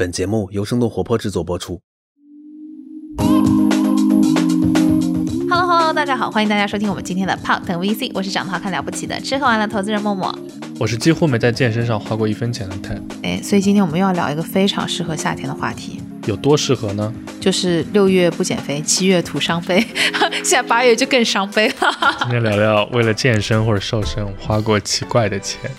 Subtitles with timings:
[0.00, 1.82] 本节目由生动活泼制作播出。
[5.50, 10.34] Hello Hello，大家好，欢迎大家收听我们今天的胖腾 VC，我是长得好看了不起的吃喝玩乐投资人默默。
[10.78, 17.12] 我是几乎没在健身上花过一分钱的 Ted，哎，所以今天我们又要聊一个非常适合夏天的话题，有多适合呢？
[17.38, 19.86] 就是六月不减肥，七月徒伤悲，
[20.42, 21.74] 现在八月就更伤悲了。
[22.20, 25.70] 今天聊聊为了健身或者瘦身花过奇怪的钱。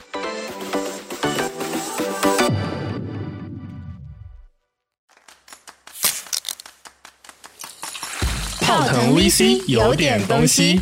[9.22, 10.82] VC 有点东西，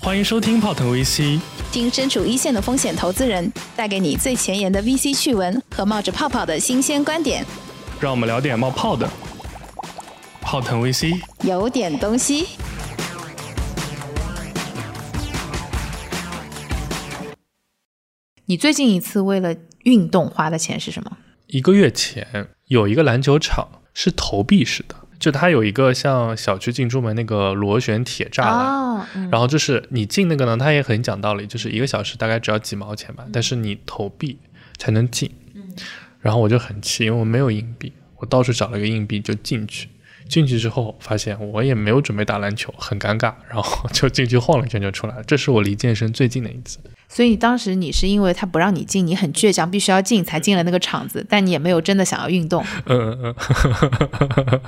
[0.00, 1.40] 欢迎收听泡腾 VC。
[1.72, 7.42] 听身处一线的风险投资人带给你最前沿的 VC 趣闻和冒着泡泡的新鲜观点，
[7.98, 9.08] 让我们聊点冒泡的。
[10.42, 12.48] 泡腾 VC，有点东西。
[18.44, 21.16] 你最近一次为了运动花的钱是什么？
[21.46, 34.38] 一个月前有一个篮球场是投币式的，就它有一个像小区进出门那个螺旋铁栅栏，哦，嗯然后就是你进那个呢，它也很讲道理，就是一个小时大概只要几毛钱吧，但是你投币
[34.76, 35.30] 才能进。
[36.20, 39.88] 然后我就很气，因为我没有硬币，我到处找了个硬币就进去。
[40.28, 45.22] 进去之后发现我也没有准备打篮球，很尴尬，然后就进去晃了一圈就出来了。
[45.24, 46.78] 这是我离健身最近的一次。
[47.08, 53.34] 所以当时你是因为他不让你进，你很倔强，必须要进才进了那个场子，但你也没有真的想要运动， 嗯嗯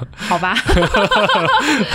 [0.16, 0.54] 好吧？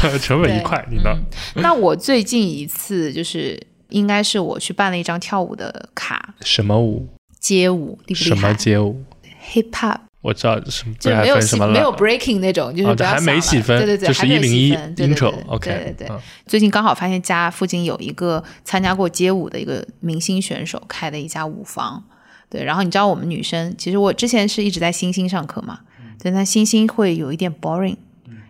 [0.03, 1.17] 嗯，成本一块，你呢？
[1.55, 7.07] 那我最近一次就是应该是我去办了一张跳舞的卡，什么舞？
[7.39, 9.03] 街舞，厉不厉什么街舞
[9.51, 16.19] ？？hip hop 我知道什么，就不还没有什么没有 breaking 那种，就是哦还没细分对对对，就是还没有101细分对对对 OK，对对对嗯。
[16.47, 22.03] 最近刚好发现家附近有一个参加过街舞的一个明星选手开的一家舞房，
[22.49, 27.97] 对，然后你知道我们女生，其实我之前是一直在星星上课嘛，嗯对，那星星会有一点 boring，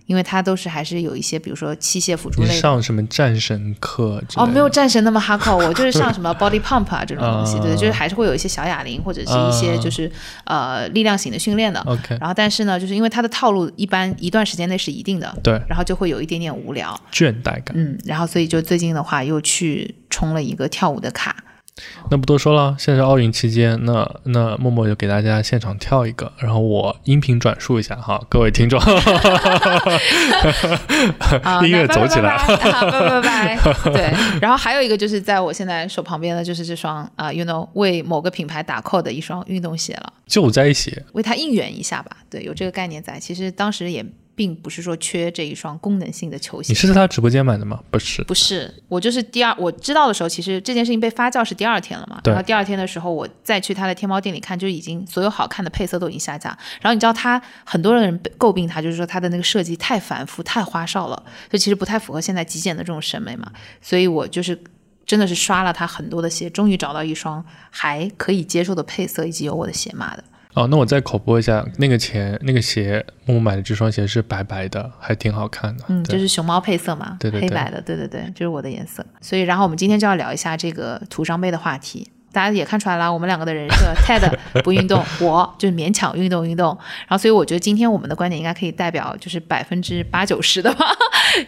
[0.05, 2.53] 因为它都是还是有一些，比如说器械辅助类的。
[2.53, 9.81] 上什么战神课哦，没有战神那么哈扣，我就是上什么 body pump 啊这种东西， 对就是还是会有一些小哑铃或者是一些啊。
[9.81, 10.11] 就是、
[10.45, 11.79] 呃力量型的训练的。
[11.81, 17.73] OK，然后但是呢，就是因为它的套路一般一段时间内是一定的，对，然后就会有一点点无聊，倦怠感。
[17.73, 21.35] 嗯，然后所以就最近的话又去充了一个跳舞的卡，
[22.09, 28.79] 那不多说了，现在是奥运期间，那那默默就给大家现场跳一个，然后我音频转述一下哈，各位听众，
[31.43, 32.37] 啊，音乐走起来。
[32.47, 33.59] 拜拜拜拜拜。
[33.91, 42.17] 对， 然后还有一个就是在我现在手旁边的就是这双啊、y o u know 为某个品牌打 call 的一双运动鞋了，救灾鞋，为它应援一下吧。
[42.29, 43.19] 对，有这个概念在。
[43.19, 46.75] 其实当时也并不是说缺这一双功能性的球鞋你。
[46.75, 47.81] 是在他直播间买的吗？
[47.89, 52.19] 不是，不是，我就是第二，我知道的时候，其实这件事情被发酵是第二天了嘛。
[52.21, 56.49] 对然后第二天的时候，我再去他的天猫店里看，就已经所有好看的配色都已经下架。
[56.81, 63.51] 然后你知道他很多人诟病他，就是说他的那个设计太繁复、太花哨了，就其实不太符合现在极简的这种审美嘛。
[63.81, 64.59] 所以我就是
[65.05, 70.23] 真的是刷了他很多的鞋，终于找到一双还可以接受的配色以及有我的鞋码的。
[70.55, 75.83] 哦，那我再口播一下，那个钱，那个鞋，木木买的这双鞋是白白的，还挺好看的。
[75.89, 79.05] 嗯，就是熊猫配色嘛，对对对黑白的，对对对，就是我的颜色。
[79.19, 82.09] 所以，然后我们今天就要聊一下这个徒伤悲的话题。
[82.31, 84.29] 大家也看出来了，我们两个的人设，Ted
[84.61, 86.77] 不运动，我就是勉强运动运动。
[87.07, 90.85] 然后，所以我觉得今天我们的观点应该可以代表就是百分之八九十的吧，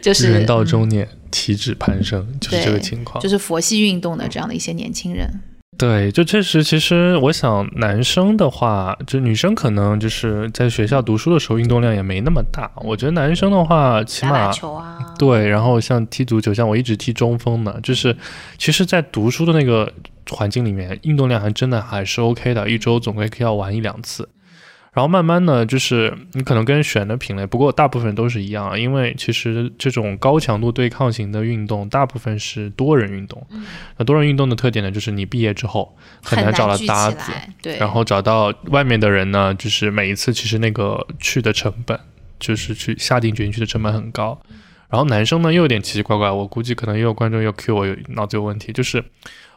[0.02, 3.22] 就是人到中年，体脂攀升，就是这个情况。
[3.22, 5.30] 就是佛系运动的这样的一些年轻人。
[5.78, 12.72] 对，就确实，其实我想，男生的话，就女生可能就是在学校读书的时候运动量也没那么大。
[12.78, 18.16] 我觉得男生的话，起码打球啊，对，然后像踢足球，像我一直踢中锋的，就是
[18.58, 19.92] 其实，在读书的那个
[20.32, 24.28] 环境里面，运动量还真的还是 OK 的，一周总归要玩一两次。
[24.98, 33.46] 然后慢慢呢，就是你可能跟选的品类，不过大部分都是一样，啊因为其实这种高强度对抗型的运动，大部分是多人运动。
[33.98, 37.32] 那多人运动的特点呢，就是你毕业之后很难找到搭子，
[37.62, 42.00] 对，然后找到外面的人呢，就是每一次其实那个去的成本，
[42.40, 44.42] 就是去下定决心去的成本很高。
[44.90, 49.04] 然后男生呢又有点奇奇怪怪，我估计可能也有观众又 Q 我有脑子有问题，就是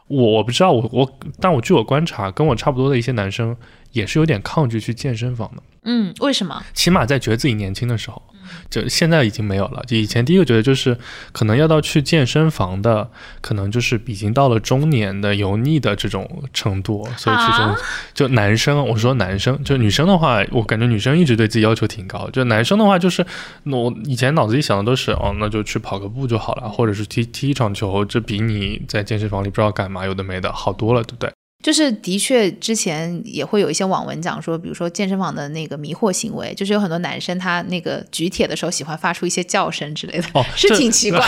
[0.07, 3.55] 我我不知道我我，但我据我观察，跟我差不多的一些男生
[3.91, 5.63] 也是有点抗拒去健身房的。
[5.83, 6.63] 嗯，为什么？
[6.73, 8.21] 起码在觉得自己年轻的时候，
[8.69, 9.83] 就现在已经没有了。
[9.87, 10.97] 就以前第一个觉得就是
[11.31, 13.09] 可能要到去健身房的，
[13.41, 17.77] 可能就是已经到了中年的油腻的这种程度，所以其中啊
[18.13, 22.29] 就男生，我说男生，就女生的话，我感觉女生一直对自己要求挺高。
[22.31, 23.25] 就男生的话，就是
[23.63, 31.31] 我以前脑子里想的都是哦，那就去跑个步就好了，或者是踢踢一场球，这比你在健身房里不知道干嘛有的没的好多了，对不对？
[31.61, 41.25] 就是的确，之前也会有一些网文讲说，比如说健身房的那个迷惑行为，就是有很多男生他那个举铁的时候喜欢发出一些叫声之类的，哦，是挺奇怪的。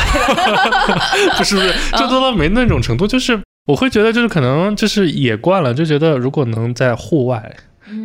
[1.37, 7.55] 不是不是，这都没那种程度，就是我会觉得就是可能就是野惯了，就觉得如果能在户外。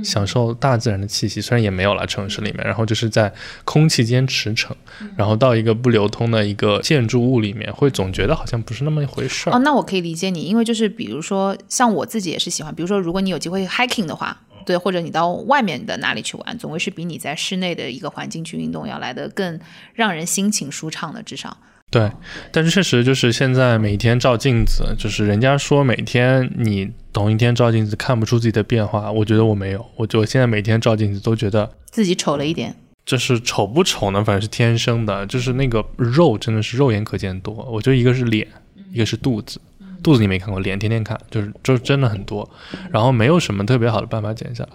[0.05, 3.32] 享受大自然的气息，虽然也没有了城市里面，然后就是在
[3.64, 4.70] 空气间驰骋，
[5.17, 9.56] 然后到一个不流通的一个建筑物里面，会总觉得好像不是那么一回事儿。
[9.56, 19.58] 哦，那我可以理解你，因为就是比如说，像我自己也是喜欢，比如说如果你有机会 hiking 的话，对，或者你到外面的哪里去玩，总归是比你在室内的一个环境去运动要来的更
[19.94, 21.56] 让人心情舒畅的，至少。
[21.90, 22.11] 对，
[22.52, 32.76] 但是确实就是现在每天照镜子，就是人家说每天你同一天照镜子看不出自己的变化，我觉得我没有，我就现在每天照镜子都觉得自己丑了一点，
[33.06, 38.46] 就是丑不丑呢，反正是天生的，就是那个肉真的是肉眼可见多，我觉得一个是脸，
[38.93, 39.58] 一个是肚子。
[40.02, 42.48] 肚子你没看过，脸天天看，就是就真的很多，
[42.90, 44.70] 然后没有什么特别好的办法减下来，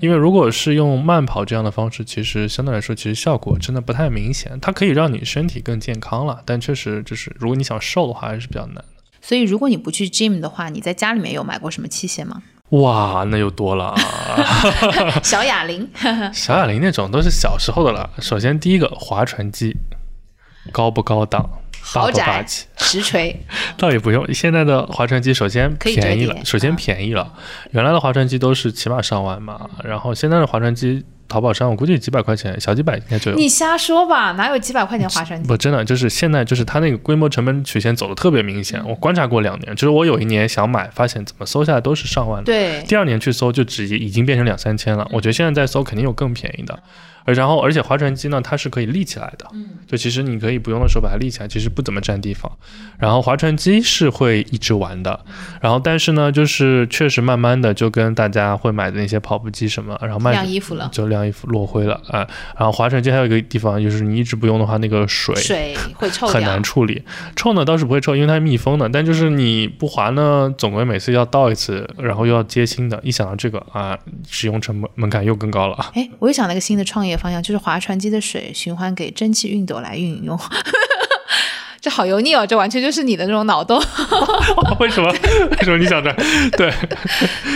[0.00, 8.84] 因为如果是用慢跑这样的方式，其实相对来说其实效果真的不太明显，它可以让你身体更健康了，但确实就是如果你想瘦的话还是比较难的。
[9.20, 12.42] 所以如果你不去 gym 的话，你在家里面有买过什么器械吗？
[12.70, 13.96] 哇，那又多了啊！
[15.24, 15.88] 小哑铃，
[16.32, 18.10] 小哑铃那种都是小时候的了。
[18.20, 19.74] 首先第一个划船机，
[20.70, 21.48] 高不高档？
[21.82, 22.44] 豪宅？
[22.76, 23.34] 实锤，
[23.76, 27.32] 倒也不用，现在的划船机首先便宜，了首先便宜了。
[27.72, 33.36] 原来的划船机都是起码上万嘛，然后现在的划船机，淘宝上我估计几百块钱，小几百应该就有。
[33.36, 35.46] 你瞎说吧，哪有几百块钱划船机？
[35.46, 38.82] 不，真的就是现在就是它那个规模成本曲线走的特别明显。
[38.88, 42.46] 我观察过两年，就是我有一年想买，发现怎么搜下来都是上万的。
[42.46, 45.06] 对，第二年去搜就直接已经变成两三千了。
[45.12, 46.78] 我觉得现在再搜肯定有更便宜的。
[47.24, 52.50] 而然后而且划船机呢，它是可以立起来的，嗯就其实你可以不用的时候把它立起来，其实不怎么占地方。
[52.98, 55.20] 然后划船机是会一直玩的，
[55.60, 62.26] 然后但是呢，就是确实慢慢的就跟大家会买的那些跑步机什么，然后慢晾衣服了，就晾落灰了啊、
[62.56, 66.62] 然后划船机还有一个地方就是你一直不用的话，那个水水会臭 很难。
[66.62, 67.02] 处理。
[67.34, 73.00] 臭呢倒是不会臭，因为它是密封的，但就是你不划呢，总归每次要倒一次，然后又要接新的。
[73.02, 73.96] 一想到这个啊，
[74.28, 75.90] 使用成本门槛又更高了啊。
[75.94, 80.38] 哎，我又想了一个新的创业方向，就是划船机的水循环给蒸汽熨斗来运用。
[81.80, 83.80] 这好油腻哦，这完全就是你的那种脑洞。
[84.80, 85.10] 为什么？
[85.52, 86.12] 为什么你想着？
[86.56, 86.72] 对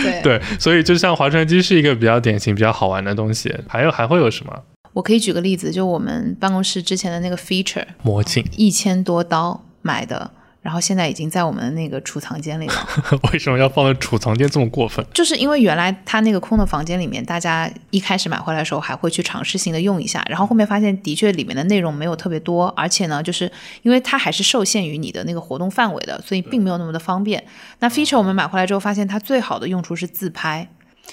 [0.03, 3.53] 对，对，所以就像划船机是一个比较典型、比较好玩的东西。
[3.67, 4.53] 还有还会有什么？
[4.93, 8.45] 我可以举个例子，就我们办公室之前的那个 feature，魔镜？
[8.55, 10.29] 一千多刀买的，
[10.63, 12.73] 然后现在已经在我们的那个储藏间里了。
[13.31, 15.05] 为什么要放在储藏间这么过分？
[15.13, 23.51] 就是因为原来它那个空的房间里面，大家一开始买回来的时候还会去尝试性的用一下，然后后面发现的确里面的内容没有特别多，而且呢，就是
[23.81, 27.43] 因为它还是受限于你的那个活动范围的，所以并没有那么的方便。
[27.79, 30.69] 那 feature 我们买回来之后，发现它最好的用处是自拍。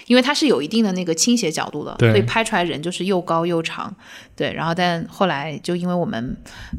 [0.07, 3.95] 因为它是有一定的那个倾斜角度的，对所以拍出来人就是又高又长，
[4.37, 4.53] 对。
[4.53, 6.37] 然后但后来就因为我们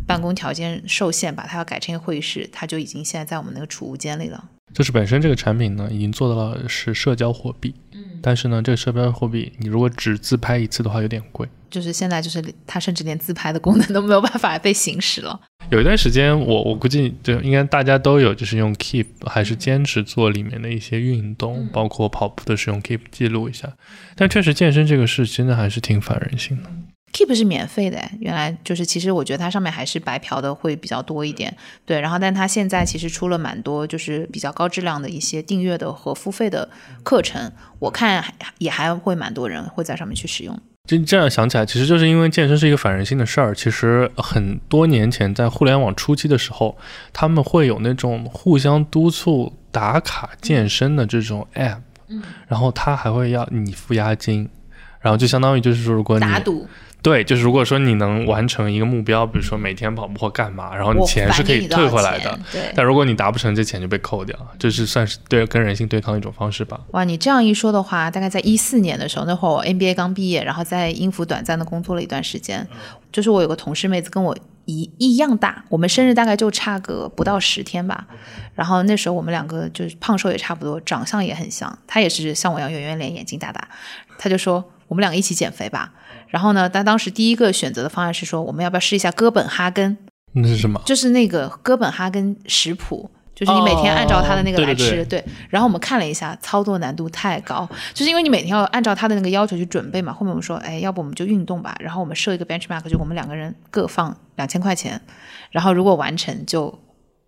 [0.07, 4.43] 办公条件受限，把它要改成一个会议室，它就已经现在在我们那个储物间里了。
[4.73, 7.90] 就是本身这个产品呢，已经做到了是社交货币，嗯，
[8.21, 11.47] 但是呢，这个社交货币你如果只自拍一次的话，有点贵。
[11.69, 15.39] 就是现在就是它甚至连自拍的功能都没有办法被行使了。
[15.69, 23.71] 有一段时间我，我估计就应该大家都有，就是用 Keep 还是坚持做里面的一些运动，包括跑步的时候用 Keep 记录一下。
[24.18, 26.69] 但确实健身这个事真的还是挺反人性的。
[27.13, 31.55] Keep 是免费的，原来就是其实我觉得它上面还是白嫖的会比较多一点，
[31.86, 32.00] 对。
[32.00, 36.69] 然后但它现在其实出了蛮多就是比较高质量的一些订阅的和付费的
[37.03, 40.57] 课程，我看还也还会蛮多人会在上面去使用。
[40.88, 43.53] 就这样想起来，其实就是因为健身是一个反人性的事儿。
[43.53, 46.75] 其实很多年前在互联网初期的时候，
[47.13, 54.50] 他们会有那种互相督促打卡健身的这种 app，嗯，然后他还会要你付押金，
[55.01, 56.67] 然后就相当于就是说，如果你打赌，
[57.01, 62.39] 对，就是如果说你能完成一个目标，比如说每天跑步或干嘛，然后你钱是可以退回来的。
[62.51, 66.79] 对，但如果你达不成，这钱就被扣掉，这是算是对跟人性对抗的一种方式吧。
[66.91, 72.67] 哇，你这样一说的话，大概在一四年的时候，那会儿我 NBA 刚毕业，然后在英孚短暂的工作了一段时间。
[73.12, 78.05] 就是我有个同事妹子跟我一一样大，我们生日大概就差个不到十天吧。
[78.55, 81.77] 然后那时候我们两个就是胖瘦也差不多，长相也很像。
[81.88, 83.67] 她也是像我一样圆圆脸，眼睛大大。
[84.21, 85.91] 她就说我们两个一起减肥吧。
[86.27, 89.97] 然后呢，他当时第一个选择的方案是说，我们要不要试一下哥本哈根？
[90.33, 90.79] 那是什么？
[90.85, 94.91] 就是那个哥本哈根食谱，就是你每天按照他的那个哦来吃。
[94.91, 100.13] 对对然后我们看了一下，操作难度太高，就是因为你每天要按照他的那个要求去准备嘛。
[100.13, 101.75] 后面我们说，哎，要不我们就运动吧。
[101.79, 105.01] 然后我们设一个 benchmark，就我们两个人各放两千块钱，
[105.49, 106.79] 然后如果完成就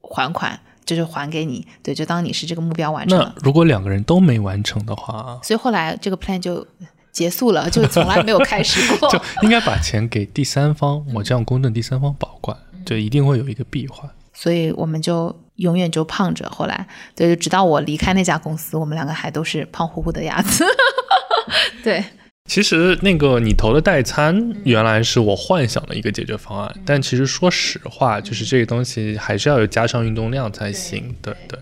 [0.02, 3.34] 还款，就是还给你，对，就当你是这个目标完成那。
[3.42, 6.66] 如果两个人都没完成的话，所以后来这个 plan 就
[7.12, 9.10] 结束了，就从来没有开始过。
[9.12, 14.10] 就应该把钱给第三方，我这样公正第三方保管，就一定会有一个闭环。
[14.34, 16.50] 所以我们就永远就胖着。
[16.50, 20.66] 后来，对，就直到我离开那家公司，我们两个还都是胖乎乎的鸭子。
[21.84, 22.04] 对，
[22.46, 31.16] 其实那个你投的代餐原来是我幻想的一个解决方案，但其实说实话，就是这个东西还是要有加上运动量才行。
[31.22, 31.58] 对对，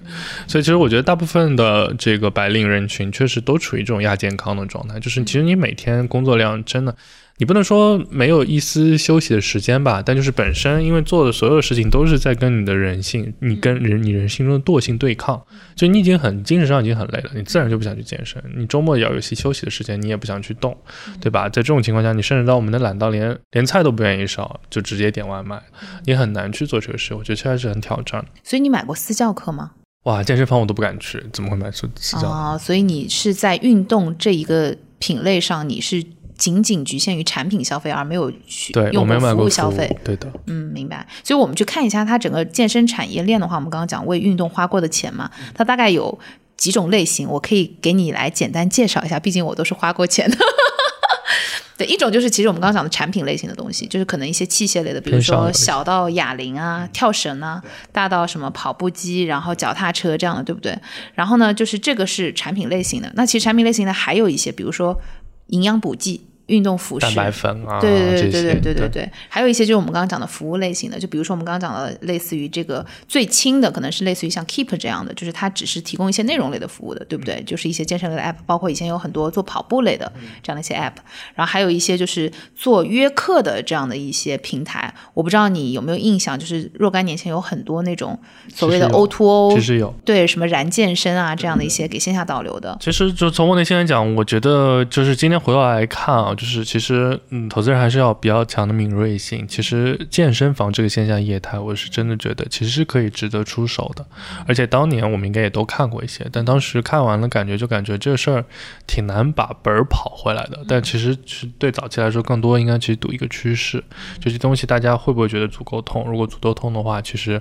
[0.47, 6.95] 所以其实我觉得大部分的这个白领人群确实都处于这种亚健康的状态，就是其实你每天工作量真的。
[7.41, 15.41] 你不能说没有一丝休息的时间吧，但就是本身因为做的所有事情都是在跟你的人性，你跟人你人性中的惰性对抗，
[15.75, 18.39] 就你已经很精神上已经很累了，你自然就不想去健身。
[18.55, 20.77] 你周末也要有些休息的时间，你也不想去动，
[21.19, 21.49] 对吧？
[21.49, 25.59] 在这种情况下，你甚至到我们的懒到连连菜都不愿意烧，就直接点外卖，
[26.05, 27.15] 你很难去做这个事。
[27.15, 28.23] 我觉得确实是很挑战。
[28.43, 29.71] 所以你买过私教课吗？
[30.03, 32.29] 哇，健身房我都不敢去，怎么会买私私教？
[32.29, 36.03] 啊、所以你是在运动这一个品类上，你是
[36.41, 39.95] 仅仅局限于产品消费，而没有去用服务消费。
[40.03, 40.27] 对的。
[40.47, 41.05] 嗯，明白。
[41.23, 46.17] 所以我们去看一下它整个健身产业链的话，我们刚刚讲为运动花过的钱嘛，它大概有
[46.57, 50.37] 几种类型，我可以给你来简单介绍一下，毕竟我都是花过钱的。
[51.77, 60.75] 对，一种就是其实我们刚刚讲的产品类型的东西，就是可能一些器械类的，比如说小到哑铃啊、跳绳啊，大到什么跑步机，然后脚踏车这样的，对不对？
[61.13, 63.11] 然后呢，就是这个是产品类型的。
[63.15, 64.99] 那其实产品类型的还有一些，比如说
[65.47, 77.41] 营养补剂、运动服饰、蛋白粉啊，对对对对对对对对对，还有一些就是我们刚刚讲的服务类型的，就比如说我们刚刚讲的类似于这个最轻的，可能是类似于像 Keep 这样的，就是它只是提供一些内容类的服务的，对不对？
[77.43, 80.11] 就是一些健身类的 app，包括以前有很多做跑步类的
[80.43, 80.95] 这样的一些 app，
[81.33, 84.93] 然后还有一些就是做约课的这样的一些平台。
[85.13, 88.19] 我不知道你有没有印象，就是若干年前有很多那种
[88.53, 89.93] 所谓的其实有 O to O，其实有。
[90.03, 92.77] 对什么燃健身啊这样的一些给线下导流的。
[92.81, 99.47] 其实就从我内心来讲，我觉得就是今天回过来看啊，就是其实嗯，投资人还是要比较强的敏锐性。
[99.47, 104.03] 其实健身房这个线下业态，我是真的觉得其实是可以值得出手的。
[104.47, 108.43] 而且当年我们应该也都看过一些，但当时看完了，感觉就感觉这事儿
[108.87, 110.65] 挺难把本儿跑回来的。
[110.67, 113.83] 但其实是对早期来说，更多应该去赌一个趋势，
[114.19, 116.09] 这些东西大家会不会觉得足够痛？
[116.09, 117.39] 如果足够痛的话，其实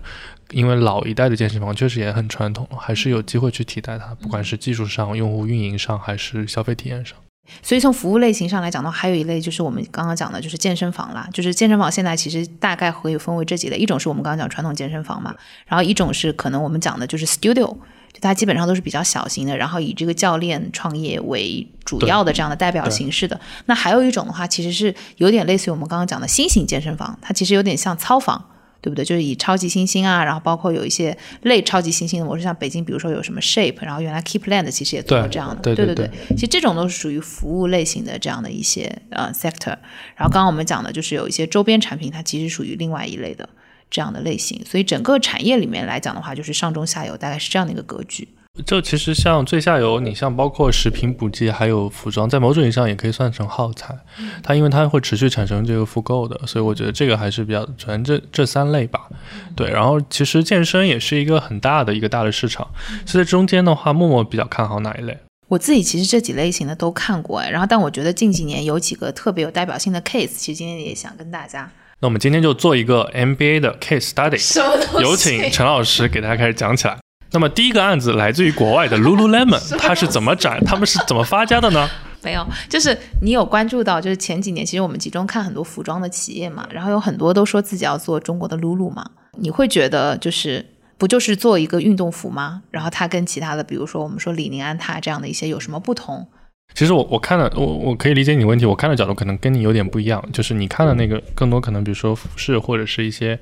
[0.51, 7.17] 因为老一代的健身房确实也很传统，还是有机会去替代它，不管是技术上、用户运营上，还是消费体验上。
[7.63, 11.29] 所以从服务类型上来讲的话，还有一类就是我们刚刚讲的，就是健身房啦。
[11.33, 15.35] 就是健身房现在其实大概可以分为这几类，一种是我们刚刚讲传统健身房嘛，
[15.67, 17.67] 然后一种是可能我们讲的就是 studio，
[18.13, 23.41] 就它基本上都是比较小型的，然后以这个教练创业为主要的这样的代表形式的。
[23.67, 28.45] 那还有一种的话，其实是有点类似于我们刚刚讲的新型健身房，它其实有点像操房。
[28.81, 29.05] 对不对？
[29.05, 36.11] 就是以超级新星啊，然后包括有一些类超级新星的模式，像北京，比如说有什么 Shape，然后原来 Keepland 其实也做过这样的，对对对对。
[36.31, 39.77] 其实这种都是属于服务类型的这样的一些呃 sector。
[40.17, 43.49] 然后刚刚我们讲的就是有一些周边产品，它其实属于另外一类的
[43.91, 44.65] 这样的类型。
[44.65, 48.29] 所以整个产业里面来讲的话，就是上中下游大概是这样的一个格局。
[48.67, 53.97] 就其实像最下游，你像包括食品补剂还有服装，在某种意义上也可以算成耗材，
[54.43, 59.09] 它因为它会持续产生这个复购的，所以我觉得这个还是比较全这这三类吧。
[59.55, 62.69] 对，然后其实健身也是一个很大的一个大的市场，
[63.07, 65.19] 所以在中间的话，默默比较看好哪一类？
[65.49, 71.71] 我自己其实这几类型的都看过，哎，然后但我觉得近几年有几个特别有代表性的 case，其实今天也想跟大家
[72.03, 76.97] 那我们今天就做一个 MBA 的 case study，有请陈老师给大家开始讲起来。
[77.33, 80.59] 那么第一个案子来自于国外的 Lululemon， 它是怎么展？
[80.67, 81.89] 他们是怎么发家的呢？
[82.23, 90.67] 没有，就是你有关注到，就是前几年其实我们集中看很多服装的企业嘛，然后有很多都说自己要做中国的 Lulu 嘛，你会觉得就是
[90.99, 92.63] 不就是做一个运动服吗？
[92.71, 96.29] 然后它跟其他的，比如说我们说李宁、安踏这样的一些有什么不同？
[96.75, 103.39] 其实我我看了我我可以理解你问题，我看的角度可能跟你有点不一样，就是你看的那个更多可能比如说服饰或者是一些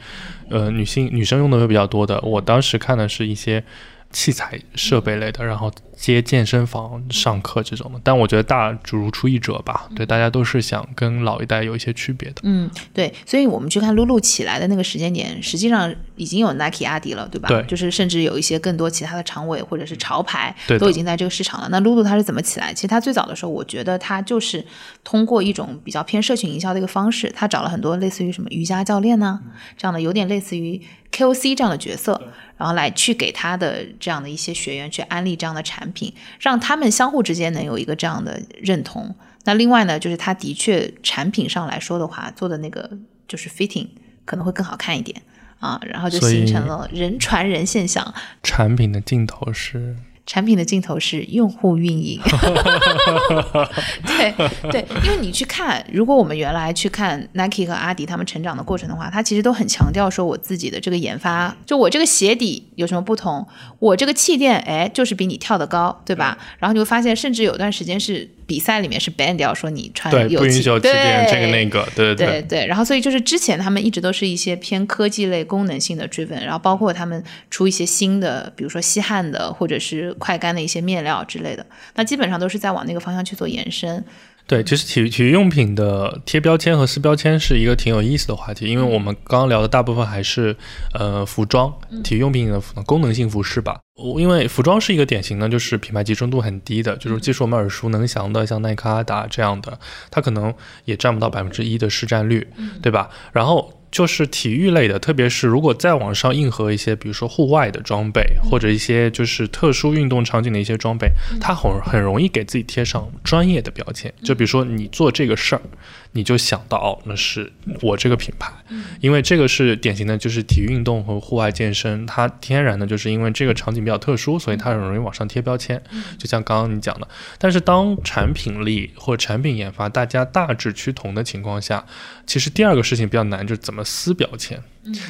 [0.49, 3.62] 呃女性女生用的会比较多的，我当时看的是一些
[4.11, 8.00] 器材设备类的，然后接健身房上课这种的。
[8.02, 12.37] 但我觉得大如出一辙吧，对，大家都是想跟老一代有一些区别的。
[12.44, 17.48] 嗯，对，所以我们去看 Lulu 起来的那个时间点，实际上已经有 Nike、阿迪了，对吧？
[17.48, 21.68] 对就是甚至有一些更多其他的长尾或者是潮牌对都已经在这个市场了。
[21.70, 22.75] 那 Lulu 它是怎么起来？
[22.75, 24.64] 其实它最早的时候，我觉得它就是
[25.02, 29.40] 通过一种比较偏社群营销的一个方式，它找了很多类似于什么瑜伽教练呐、
[29.76, 30.80] 这样的，有点类似于
[31.12, 32.20] KOC 这样的角色，
[32.56, 39.14] 然后来去给他的这样的一些学员去安利这样的产品，让他们相互之间能有一个这样的认同。
[39.44, 42.90] 那另外呢，就是它的确产品上来说的话，做的那个
[43.26, 43.87] 就是 fitting
[44.26, 45.22] 可能会更好看一点。
[45.58, 48.14] 啊，然后就形成了人传人现象。
[48.42, 49.96] 产品的尽头是
[50.26, 52.20] 产品的尽头是用户运营，
[54.06, 54.34] 对
[54.70, 63.48] 对，因为你去看，如果我们原来去看 Nike 和阿迪他们成长的过程的话，他其实都很强调说我自己的这个研发，就我这个鞋底有什么不同，
[63.78, 66.36] 我这个气垫哎就是比你跳得高，对吧？
[66.58, 84.02] 然后你会发现，甚至有段时间是比赛里面是 ban 掉说你穿对不允许有气垫这个那个，对对对对，然后所以就是之前他们一直都是一些偏科技类、功能性的 driven，然后包括他们出一些新的，比如说吸汗的或者是快干的一些面料之类的，那基本上都是在往那个方向去做延伸。
[84.48, 90.56] 对，其实体育体育用品的贴标签和撕标签是一个挺有意思的话题，因为我们刚刚聊的大部分还是
[90.94, 91.70] 呃服装、
[92.02, 93.78] 体育用品的功能性服饰吧。
[94.02, 99.78] 我因为服装是一个典型的，就是品牌集中度很低的，就是即使我们耳熟能详的，像耐克、阿达这样的，
[100.10, 100.54] 它可能
[100.86, 102.48] 也占不到百分之一的市占率，
[102.80, 103.10] 对吧？
[103.32, 103.74] 然后。
[103.90, 114.12] 就是体育类的，特别是如果再往上硬核一些，比如说户外的装备，或者一些就是特殊运动场景的一些装备，它很很容易给自己贴上专业的标签。
[114.23, 115.62] 就比如说你做这个事儿，
[116.12, 118.52] 你就想到哦，那是我这个品牌，
[119.00, 125.80] 因为这个是典型的，就是体育运动和户外健身，它天然的就是因为这个场景比较特殊，所以它很容易往上贴标签。
[126.18, 127.06] 就像刚刚你讲的，
[127.38, 131.84] 但是当产品力或产品研发大家大致趋同的情况下，
[132.26, 134.60] 其实第二个事情比较难，就是怎么撕标签。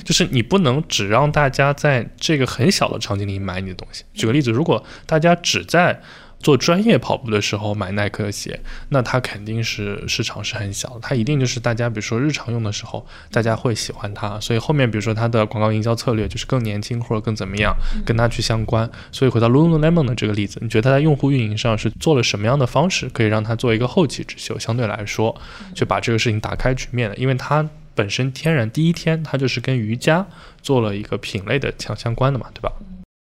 [0.04, 4.02] 就是你不能只让大家在这个很小的场景里买你的东西。
[4.12, 6.02] 举个例子，如果大家只在
[6.40, 17.74] 做专业跑步的时候买耐克的鞋，那它肯定是市场是很小的，它一定就是大家比如说日常用的时候，大家会喜欢它，所以后面比如说它的广告营销策略就是更年轻或者更怎么样，
[18.06, 18.88] 跟它去相关。
[19.10, 24.58] 所以回到 Lululemon 的这个例子，你觉得它在用户运营上是做了什么样的方式，可以让它做一个后起之秀？
[24.58, 25.34] 相对来说，
[25.74, 30.24] 就把这个事情打开局面的，因为它本身天然第一天它就是跟瑜伽
[30.62, 32.72] 做了一个品类的强相关的嘛，对吧？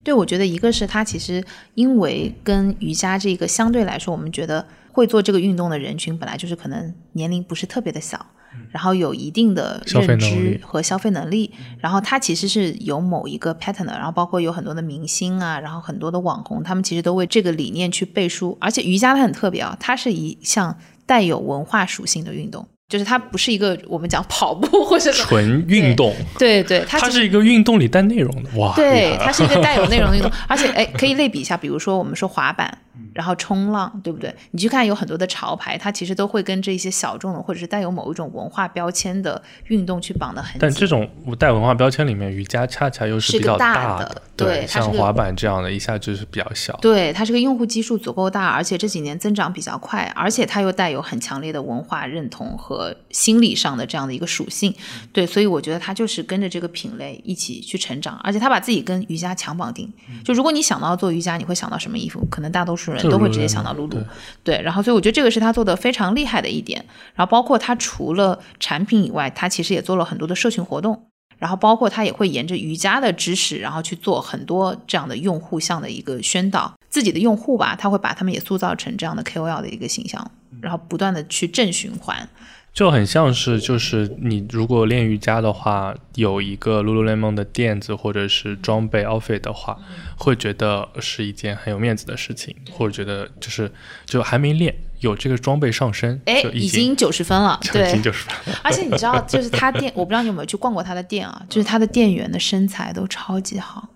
[0.03, 1.43] 对，我觉得一个是它其实
[1.75, 8.25] 因为跟瑜伽这个相对来说，我们觉得会做这个运动的人群本来就是可能年龄不是特别的小，
[8.71, 22.67] 然后有一定的认知和消费能力，然后它其实是有某一个 pattern 的，然后包括有很多的明星啊，然后很多的网红，他们其实都为这个理念去背书，而且瑜伽它很特别啊，它是一项带有文化属性的运动。
[22.93, 32.77] 就是它不是一个我们讲跑步或者，纯运动，对对，它是一个运动里带内容的，哇，对，它是一个带有内容的运动， 而且哎，可以类比一下，比如说我们说滑板，
[33.13, 34.33] 然后冲浪，对不对？
[34.51, 40.59] 你去看有很多的潮牌，它其实都会跟这些小众的或者是带有某一种文化标签的运动去绑得很紧。
[40.61, 46.77] 但这种带文化标签里面，瑜伽恰恰又是比较大大的对像滑板这样的，一下就是比较小。
[46.81, 54.73] 对，它这个用户基数足够大，而且这几年增长比较快，而且它又带有很强烈的文化认同和心理上的这样的一个属性。
[55.11, 59.91] 对，所以我觉得它就是跟着这个品类一起去成长，而且它把自己跟瑜伽强绑定。
[60.23, 62.25] 就如果你想到做瑜伽，你会想到什么衣服？
[62.29, 64.03] 可能大多数人都会直接想到露露对。
[64.43, 66.83] 对，然后所以我觉得这个是他做的非常厉害的一点。
[67.13, 71.07] 然后包括他除了产品以外，他其实也做了很多的社群活动。
[71.39, 82.29] 然后包括他也会沿着瑜伽的知识，然后去做很多这样的用户向的一个宣导，自己的用户吧，他会把他们也塑造成这样的 KOL 的一个形象，然后不断的去正循环。
[82.73, 89.77] 就很像是，就是你如果练瑜伽的话，有一个 Lululemon 的垫子或者是装备 outfit 的话，
[90.17, 93.71] 会觉得是一件很有面子的事情，或者觉得就是
[94.07, 98.01] 就还没练，有这个装备上身，哎，已经经 九十分了，对已对经。
[98.01, 98.27] 就是
[98.63, 103.87] 而且你知道，就是他店，我不知道你有没有去逛过他的店啊，就是他的店员的身材都超级好。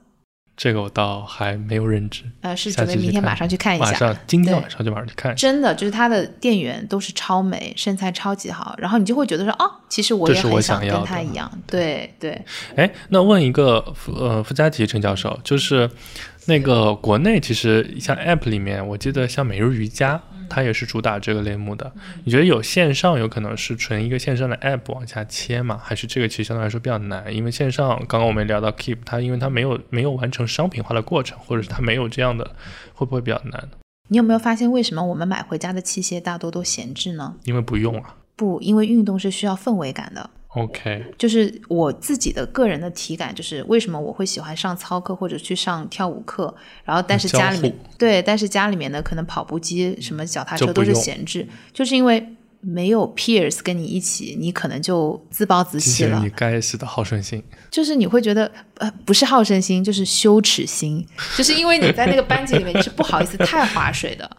[0.58, 3.86] 这个我倒还没有认知，呃，是准备明天马上去看一下。
[3.86, 5.40] 马上今天晚上就马上去看一下。
[5.40, 12.44] 真的就是他的店员都是超美，身材超级好，然后你就会觉得说，哦，其实我也很想要的他一样，对对。
[12.76, 15.88] 哎，那问一个呃附加题，陈教授，就是
[16.48, 21.92] 那个国内其实像 App 里面，我记得像每日瑜伽，它也是主打这个类目的。
[22.24, 25.80] 你觉得有线上有可能是纯一个线上的 App 往下切吗？
[25.84, 27.34] 还是这个其实相对来说比较难？
[27.34, 32.56] 因为线上刚刚我们聊到 Keep，它因为它没有没有完成商品化的过程，或者是它没有这样的，
[32.94, 33.70] 会不会比较难？
[34.10, 37.36] 你有没有发现，为什么我们买回家的器械大多都闲置呢？
[37.44, 38.16] 因为不用啊。
[38.36, 40.30] 不，因为运动是需要氛围感的。
[40.58, 52.28] OK，就是我自己的个人的体感，就是为什么我会喜欢上操课或者去上跳舞课，然后但是家里面对，但是家里面的，可能跑步机、什么脚踏车都是闲置，就是因为
[52.60, 56.30] 没有 peers 跟你一起，你可能就自暴自弃了你。
[56.32, 57.44] 该死的好胜心。
[57.70, 61.06] 就是你会觉得呃不是好胜心，就是羞耻心，
[61.38, 64.30] 就是因为你在那个班级里面你是不好意思太划水的。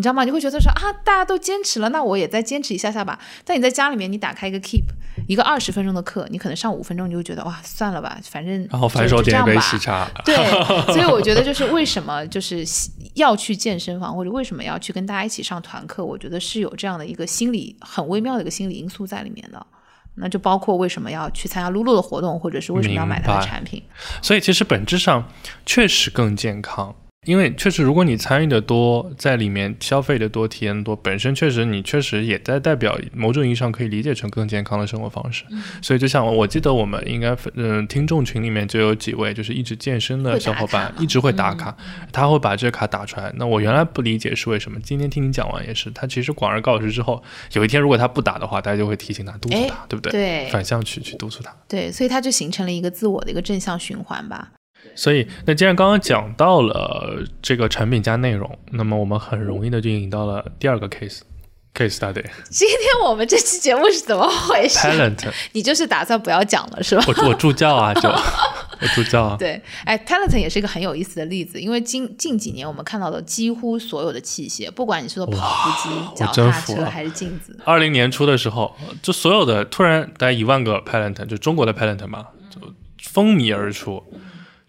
[0.00, 0.24] 你知道吗？
[0.24, 3.18] 你会觉得说啊，大家都坚持了，那我也再坚持一下下吧。
[3.44, 4.84] 但你在家里面，你打开一个 Keep，
[5.28, 10.08] 一个二十分钟的课，你可能上五分钟，你就觉得哇，算了吧，反正然后反手点一杯喜茶。
[10.24, 10.34] 对，
[10.90, 12.64] 所以我觉得就是为什么就是
[13.12, 19.66] 要去健身房，或者为什么要去跟大家一起上团课，我觉得是有这样的一个心理很微妙的一个心理因素在里面的。
[20.14, 23.82] 那就包括为什么要去参加露露的活动，或者是为什么要买它的产品。
[24.22, 25.30] 所以其实本质上
[25.66, 26.94] 确实更健康。
[27.26, 35.44] 因为确实，如果你参与的多，在里面消费的多，体验的多，本身确实你确实也在代表某种意义上可以理解成更健康的生活方式。
[35.82, 41.76] 所以就像我记得我们应该嗯听众群里面就有几位就是一直健身的小伙伴，一直会打卡，
[42.10, 43.30] 他会把这卡打出来。
[43.36, 50.10] 那我原来不理解是为什么，今天听你讲完也是，他其实广而告之之后，有一天如果他不打的话，大家就会提醒他督促他，对不对？
[50.10, 51.54] 对，反向去去督促他。
[51.68, 54.52] 对，所以他就形成了一个自我的一个正向循环吧。
[55.00, 62.22] 所以，那既然刚刚讲到了这个产品加内容，那么我们很容易的就引到了第二个 case，case study。
[62.50, 67.02] 今天我们这期节目是怎么回事？Peloton，你就是打算不要讲了是吧？
[67.06, 68.10] 我我助教啊，就
[68.82, 69.36] 我助教啊。
[69.38, 82.60] 对，哎，Peloton 也是一个很有意思的例子，因为近近几年我们看到的几乎所有的器械，不管你是说跑步机、脚踏车还是镜子，二零年初的时候，就所有的突然大概一万个 Peloton，就中国的 Peloton 嘛，就
[83.02, 84.04] 风靡而出。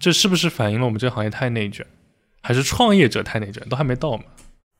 [0.01, 1.85] 这是不是反映了我们这个行业太内卷，
[2.41, 3.61] 还是创业者太内卷？
[3.69, 4.23] 都还没到嘛？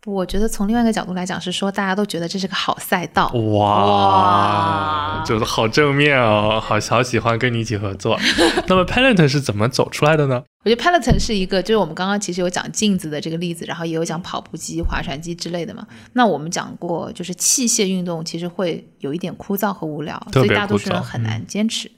[0.01, 3.29] 不，我觉得从另外一个角度来讲，是说大家都觉得这是个好赛道。
[3.29, 8.19] 哇，就是好正面哦，好好喜欢跟你一起合作。
[8.67, 10.41] 那么 Peloton 是怎么走出来的呢？
[10.65, 15.85] 我觉得 Peloton 是一个，就是我们刚刚其实有讲镜子的这个例子，然后也有讲跑步机、划船机之类的嘛。
[16.13, 21.91] 那我们讲过，就是器械运动其实会有一点枯燥和无聊，所以大多数人很难坚持。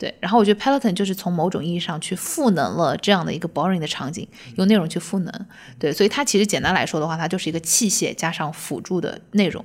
[0.00, 5.46] 对，然后我觉得 Peloton 就是从某种意义上去赋能了这样的一个 boring 的场景，用内容去赋能。
[5.78, 9.62] 对，所以它其实简单来说的话，它就是一个器械加上辅助的内容。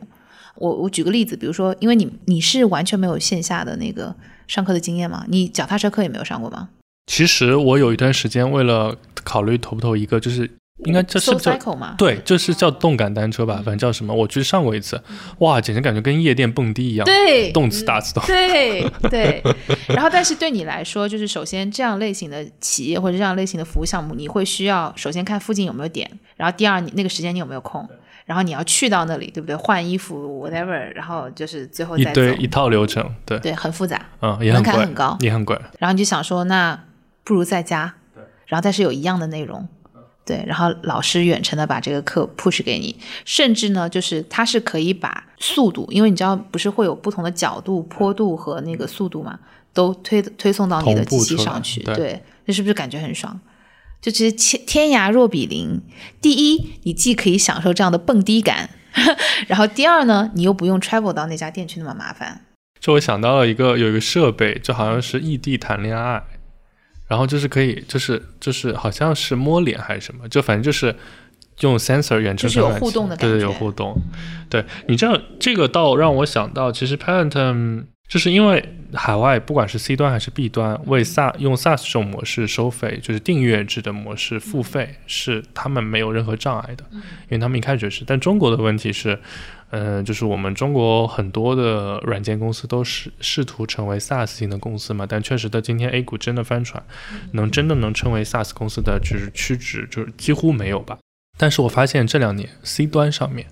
[0.56, 4.14] 我我举个例子，比如说，因为你你是完全没有线下的那个
[4.46, 5.26] 上课的经验吗？
[5.30, 6.68] 你脚踏车课也没有上过吗？
[7.08, 10.52] 其实我有一段时间为了考虑投不投一个，就是。
[10.84, 11.58] 应该这是叫
[11.98, 13.56] 对，这是叫动感单车吧？
[13.56, 14.14] 反正叫什么？
[14.14, 15.02] 我去上过一次，
[15.40, 19.42] 哇，简直感觉跟夜店蹦迪一样，对，动次打次的，对对。
[19.88, 27.88] 然后，但是对你来说，就是首先这样类型的企业或者这样类型的服务项目，你会需要首先看附近有没有点，然后第二，你那个时间你有没有空，
[28.26, 29.56] 然后你要去到那里，对不对？
[29.56, 35.58] 换衣服，whatever，然后就是最后一堆一套流程，对对，很复杂，嗯，也很贵，很高，也很贵。
[35.80, 36.78] 然后你就想说，那
[37.24, 39.66] 不如在家，对，然后但是有一样的内容。
[40.26, 49.40] 对，然后老师远程的把这个课 push 给你，甚至呢，就是它是可以把速度，因为你知道不是会有不同的角度、坡度和那个速度嘛，
[49.72, 51.84] 都推推送到你的机器上去。
[51.84, 53.40] 对，那是不是感觉很爽？
[54.02, 55.80] 就其实天天涯若比邻，
[56.20, 58.70] 第一，你既可以享受这样的蹦迪感，
[59.48, 62.42] 然后第二呢，你又不用 travel 到那家店去那么麻烦。
[62.80, 66.24] 就我想到了一个有一个设备，就好像是异地谈恋爱。
[67.08, 70.96] 然后就是可以，就是就是好像是摸脸还是什么，就反正就是
[71.60, 74.00] 用 sensor 远程传感觉，对对，有互动。
[74.50, 78.64] 对你这样这个倒让我想到，其实 Peloton 就是因为
[78.94, 88.04] 海外不管是 C 端还是 B 端为 SaaS 用 SaaS 这种模式收费，就是订阅制的模式付费，是他们没有任何障碍的，因为他们一开始就是。
[88.06, 89.20] 但中国的问题是。
[89.72, 96.82] 嗯，就是我们中国很多的软件公司都是试图成为 SaaS 型的公司嘛，但确实到今天 A 股真的翻船，
[97.32, 100.98] 能真的能称为 SaaS 公司的就是屈指就是几乎没有吧。
[101.38, 103.48] 但是我发现这两年 C 端上面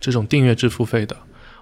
[0.00, 1.16] 这种订阅制付费的，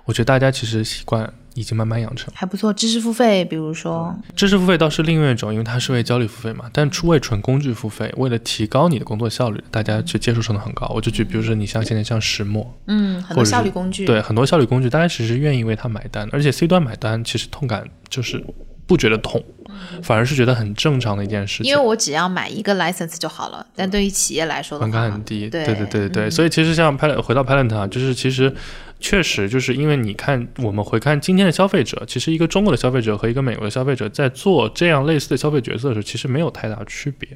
[0.05, 1.35] 我觉得大家其实习惯。
[1.57, 2.73] 已经慢慢养成，还不错。
[2.73, 6.67] 知识付费，比如说知识付费倒是另外一种，因为它是为焦虑付费嘛。
[6.73, 10.87] 但出为纯工具付费，为了提高你的工作效率，大家去接受程度很高。
[10.95, 16.29] 我就举，比如说你像现在像石墨，嗯，很多效率工具，对，很多效率工具，大家其实愿意为它买单。
[16.31, 18.45] 而且 C 端买单，其实痛感就是
[18.87, 19.43] 不觉得痛，
[20.03, 21.71] 反而是觉得很正常的一件事情。
[21.71, 23.67] 因为我只要买一个 license 就好了。
[23.75, 25.49] 但对于企业来说，门槛很低。
[25.51, 28.53] 对对对对对，所以其实像 Pilot 回到 Pilot 啊，就是其实。
[28.99, 37.29] 确实，就是因为你看，我们回看今天的消费者，其实一个中国的消费者和一个美国的消费者在做这样类似的消费角色的时候，其实没有太大区别。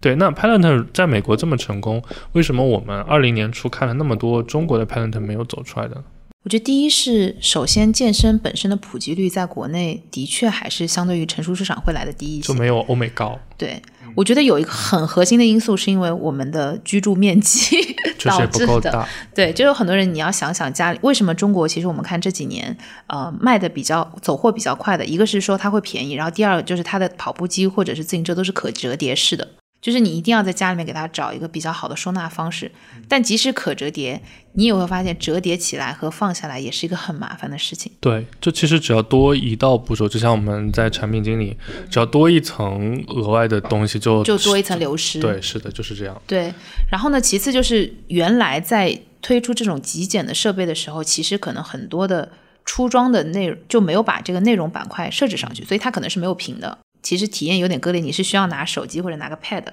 [0.00, 6.02] 对，那 Peloton 在美国这么成功，为什么我们二零年初看了那么多中国的 Peloton 没有走出来的？
[6.44, 13.38] 我觉得第一是，首先健身本身的普及率在国内的确还是相对于成熟市场会来的低一些，就没有欧美高。
[13.56, 13.80] 对，
[14.16, 19.08] 我觉得有一个很核心的因素，是因为我们的居住面积导致的。
[19.32, 22.76] 对，就有很多人，你要想想家里为什么中国其实我们看这几年，
[23.06, 29.48] 呃，卖的比较走货比较快的，一个是说它会便宜，然后第二个就是它的跑步机或者是自行车都是可折叠式的。
[29.82, 32.70] 就是你一定要在家里面给它找一个比较好的收纳方式。
[33.08, 37.90] 但即使可折叠，你也会发现折叠起来和放下来也是一个很麻烦的事情。
[38.00, 41.56] 对，就其实只要多一道步骤，就像我们在产品经理，
[41.90, 45.20] 只要多一层额外的东西就，就多一层流失。
[45.20, 46.22] 对，是的，就是这样。
[46.26, 46.54] 对，
[46.90, 52.30] 然后呢，其次就是原来在推出这种极简的设备的时候，其实可能很多的
[52.64, 56.78] 出装的内容就没有把这个内容板块设置上去，所以它可能是没有屏的。
[57.02, 59.64] 其实体验有点割裂，你是需要拿手机或者拿个 pad，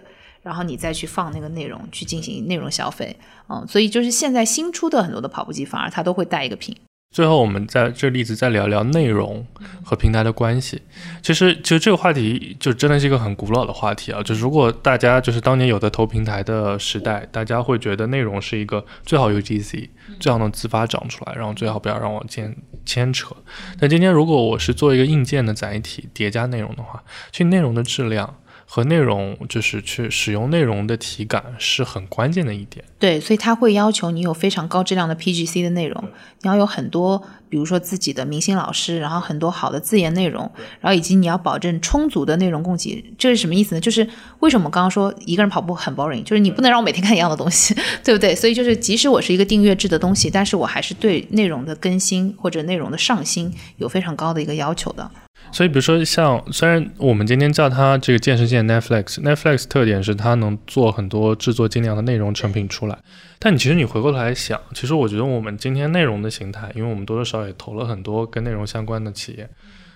[0.42, 3.16] 然后你再去放那个内容去进行内容消费，
[3.48, 6.76] 嗯，所以就是现在新出的很多的跑步机，反而它都会带一个屏。
[7.12, 9.44] 最后，我们在这例子再聊聊内容
[9.84, 10.80] 和平台的关系。
[11.24, 14.22] 其实，其实这个话题就真的是一个很古老的话题啊。
[14.22, 23.36] 就是如果大家就是当年有的投平台的时代，大家会觉得内容是一个最好 UGC，最好能自发长出来，然后最好不要让我牵牵扯。
[23.80, 28.36] 但今天如果我是做一个硬件的载体叠加内容的话，其实内容的质量。
[28.72, 32.86] 和内容就是去使用内容的体感是很关键的一点。
[33.00, 36.04] 对，所以他会要求你有非常高质量的 PGC 的内容，
[36.44, 43.04] 你要有很多，比如说自己的明星老师，然后很多好的自研内容，然后以及你要保证充足的内容供给。
[43.18, 43.82] 这是什么意思呢？
[43.82, 44.08] 就是
[44.42, 48.36] 为什么刚刚说一个人跑步很 boring，就是你不能让我每天看一样的东西， 对不对？
[48.36, 55.10] 所以就是即使我是一个订阅制的东西，但是我还是对内容的更新或者内容的上新有非常高的一个要求的。
[55.52, 62.98] 所以，比如说像，虽然我们今天叫它这个健身线 Netflix，Netflix 特点是它能做很多制作精良的内容成品出来，
[63.40, 69.50] 但你其实你回过头来想，其实我觉得我们今天内容的形态，因为我们多多少少也投了很多跟内容相关的企业，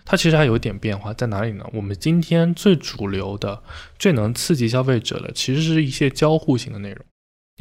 [0.04, 1.64] 它其实还有点变化在哪里呢？
[1.72, 3.62] 我们今天最主流的、
[4.00, 6.98] 最能刺激消费者的，其实是一些交互型的内容。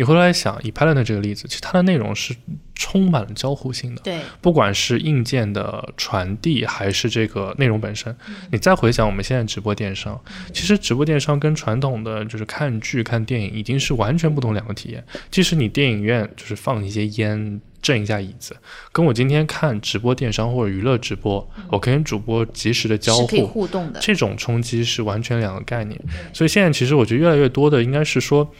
[0.02, 2.34] 你回来想，以 p a l e t 这个例子，其实它的内容是
[2.74, 4.02] 充满了交互性的。
[4.02, 8.12] 对，不管是硬件的传递，还是这个内容本身，
[8.50, 10.20] 你再回想我们现在直播电商，
[10.52, 15.04] 其实直播电商跟传统的就是看剧、看电影已经是完全不同两个体验。
[15.30, 18.56] 即使你电影院就是放一些烟、震一下椅子，
[18.90, 25.96] 跟我今天看直播电商或者娱乐直播，我跟主播及时的交互、互动的这种冲击是完全两个概念。
[26.32, 28.52] 所以现在其实我觉得越来越多的应该是说。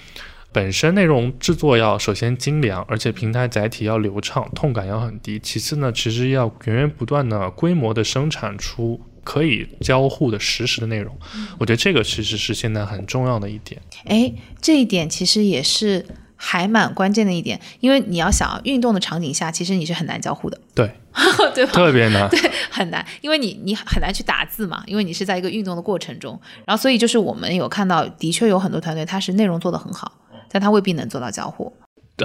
[0.52, 5.38] 本身内容制作要首先精良，而且平台载体要流畅，痛感要很低。
[5.38, 11.16] 其次呢，其实要源源不断的规模的生产出可以交互的实时的内容。
[11.58, 13.80] 我觉得这个其实是现在很重要的一点。
[14.04, 16.04] 哎，这一点其实也是
[16.36, 20.60] 还蛮关键的一点，因为你要想运动的场景下，其实你是很难交互的。
[20.74, 20.92] 对，
[21.54, 21.72] 对吧？
[21.72, 22.38] 特别难，对，
[22.70, 26.38] 很难，因为你你很难去打字嘛，因为你是在一个运动的过程中。
[26.66, 30.12] 然后，所以就是我们有看到，的确有很多团队，它是内容做得很好。
[30.52, 31.72] 但它未必能做到交互，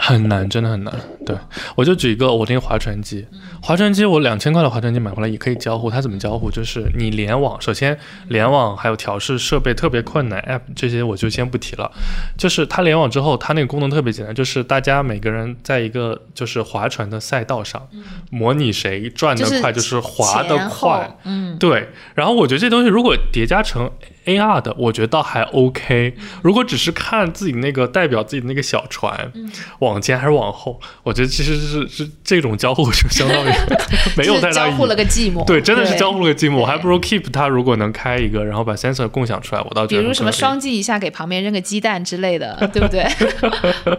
[0.02, 0.94] 很难，真的很难。
[1.26, 1.36] 对
[1.76, 3.26] 我就举一个我那个划船机，
[3.62, 5.90] 划船机我两千块的划船机买回来也可以交互。
[5.90, 6.52] 它怎么交互？
[6.52, 11.90] 就是你联网，首先联网还有调试设备特别困难，app 这些我就先不提了。
[12.38, 17.88] 就是它联网之后，它那个功能特别简单，就是大家每个人在一个就是划船的赛道上，
[18.30, 21.18] 模拟谁转得快就是划得快。
[21.24, 21.90] 嗯，对。
[22.14, 23.90] 然后我觉得这东西如果叠加成。
[24.28, 26.14] A R 的我觉得倒还 O K，
[26.44, 29.32] 如果只是看自己那个代表自己的那个小船，
[29.80, 33.50] 往前还是往后，我觉得其实是是这种交互就相当于
[34.16, 43.04] 没有太大交互了个寂寞，对，真的是交互了个寂寞，我还不如 Keep 它如果能开一个，然后把 sensor 共享出来，我倒觉得比如什么双击一下给旁边扔个鸡蛋之类的， 对不对？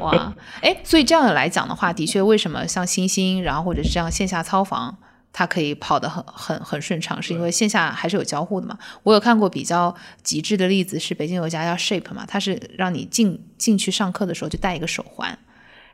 [0.01, 4.99] 哇，哎，所以这样来讲的话，的确，为什么像星星，然后或者是这样线下操房？
[5.39, 8.77] 它可以跑得很很很顺畅，是因为线下还是有交互的嘛？
[9.05, 15.39] 我有看过比较极致的例子，是北京有一家叫 Shape 嘛，它是让你进进去上课的时候就戴一个手环，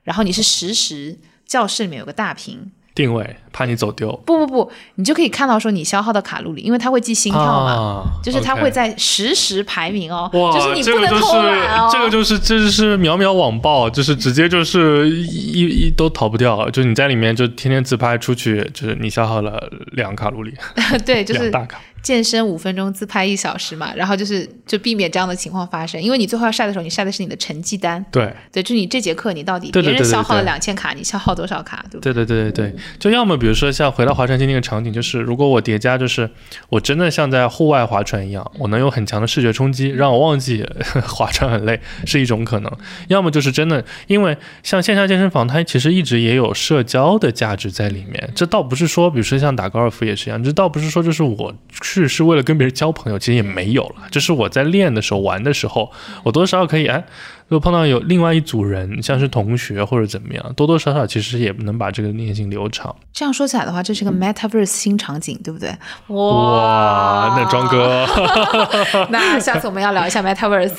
[0.03, 2.73] 然后你是实时教室里面有个大屏。
[2.95, 4.13] 定位，怕你走丢。
[4.25, 10.31] 不不不，你就可以看到说你消耗的卡路里，因为它会记心跳嘛，就是它会在实时排名哦。
[10.33, 11.89] 哇，就是你不能偷懒哦。
[11.93, 20.55] 这个就是这就是秒秒网暴，就是直接就是一一都逃不掉，就是你在里面就天天自拍出去，就是你消耗了两卡路里。
[21.05, 21.81] 对，就是大卡。
[22.05, 28.05] 健身五分钟，自拍一小时嘛，然后就是就避免这样的情况发生，因为你最后要晒的时候，你晒的是你的成绩单。
[28.13, 31.83] 对对，就你这节课你到底别人消耗了两千卡，你消耗多少卡？
[31.91, 36.29] 对对对对对，就要么比如说像回到划船机那个场景，就是如果我叠加，就是
[36.69, 40.63] 我真的像在户外划船一样，我能有很强的视觉冲击，让我忘记
[41.09, 42.71] 划船很累，是一种可能；
[43.09, 48.31] 要么就是真的，因为像线下健身房，它其实一直也有社交的价值在里面。
[48.35, 51.55] 这倒不是说，比如说像打高尔夫也是一样，这倒不是说就是我。
[51.81, 54.09] 去是为了跟别人交朋友，其实也没有了。
[54.11, 55.91] 就是我在练的时候、玩的时候，
[56.25, 57.05] 我多少可以哎。
[57.47, 62.95] 如果碰到有另外一组人，像是同学或者怎么样，多多少少其实也能把这个练性留长。
[63.13, 65.69] 这样说起来的话，这是个 Metaverse 新场景，对不对？
[66.07, 68.07] 哇，那庄哥
[69.11, 70.73] 那下次我们要聊一下 Metaverse。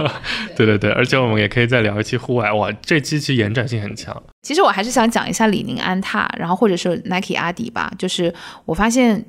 [0.56, 2.50] 对对对，而且我们也可以再聊一期户外。
[2.50, 4.20] 哇，这期其实延展性很强。
[4.42, 7.92] 其实我还是想讲一下李宁、安踏，然后或者是 Nike、阿迪吧。
[7.98, 8.32] 就是
[8.64, 9.22] 我发现。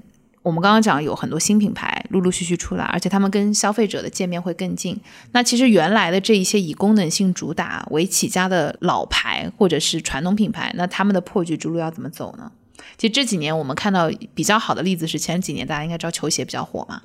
[0.47, 4.97] 我们刚刚讲有很多新品牌陆陆续续出来，而且他们跟消费者的界面会更近。
[5.33, 12.49] 那其实原来的这一些以功能性主打为起家的老牌或者是传统品牌，那他们的破局之路要怎么走呢？
[12.97, 17.01] 其实这几年我们看到比较好的例子是前几年大家应该知道球鞋比较火嘛，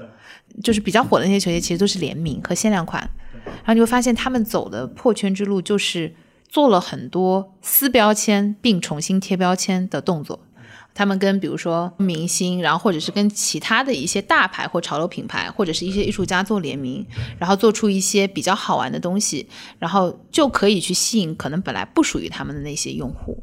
[0.62, 3.02] 就是比较火的那些球鞋其实都是联名和限量款，
[3.44, 6.14] 然后你会发现他们走的破圈之路就是
[6.48, 10.38] 做了很多撕标签并重新贴标签的动作。
[10.94, 17.06] 他们跟比如说明星，然后或者是跟其他的一些大牌或潮流品牌，或者是一些艺术家做联名，
[17.38, 23.42] 然后做出一些比较好玩的东西，然后就可以去吸引可能本来不属于他们的那些用户，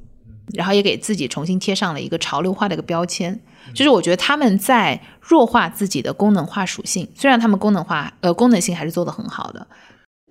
[0.54, 3.40] 然后也给自己重新贴上了一个潮流化的一个标签。
[3.74, 9.68] 就是我觉得他们在弱化自己的功能化属性，虽然他们功能化呃功能性还是做得很好的。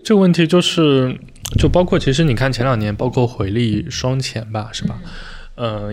[0.03, 1.19] 这个问题就是，
[1.59, 4.99] 就包括其实你看前两年，包括回力双前吧，是吧？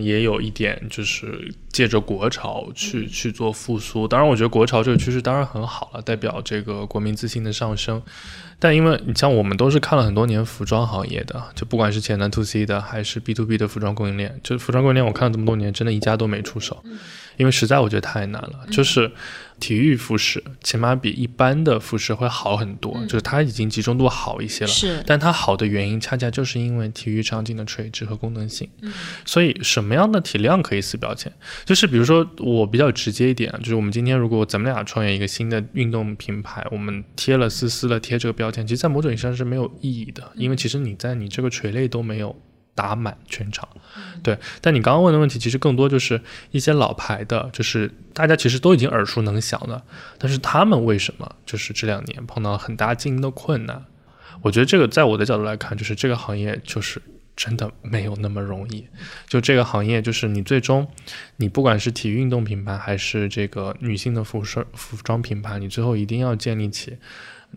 [0.01, 4.07] 也有一点就是借着国潮去去做复苏。
[4.07, 8.01] 当然，我觉得国潮这个趋势当然很好了，代表这个国民自信的上升。
[8.59, 16.83] 但因为你像我们都是看了很多年服装行业的，就不管是前端 to C 的还是 B to B 的服装供应链，就服装供应链我看了这么多年，真的一家都没出手，
[17.37, 19.11] 因为实在我觉得太难了，就是。
[19.65, 24.67] 体育复试起码比一般的复试会好很多，就是它已经集中度好一些了。
[24.67, 28.69] 是，但它好的原因恰恰就是因为体育场景的垂直和功能性。
[28.81, 28.93] 嗯，
[29.25, 31.33] 所以什么样的体量可以撕标签？
[31.65, 42.39] 就是比如说我比较直接一点，就是我们今天如果咱们俩创业一个新的运动品牌，我们贴了撕撕了贴这个标签，其实，在某种意义上是没有意义的，因为其实你在你这个垂类都没有。
[42.75, 43.67] 打满全场，
[44.21, 44.37] 对。
[44.61, 49.81] 但你刚刚问的问题，其实更多就是一些老牌的，就是大家其实都已经耳熟能详的，
[50.19, 53.85] 但是他们为什么就是这两年碰到很大经营的困难？
[54.41, 57.01] 我觉得这个在我的角度来看，就是这个行业就是
[57.35, 58.85] 真的没有那么容易。
[59.27, 60.85] 就这个行业，就是你最终，
[61.37, 66.97] 你不管是体育运动品牌，还是这个女性的服饰服装品牌，你最后一定要建立起。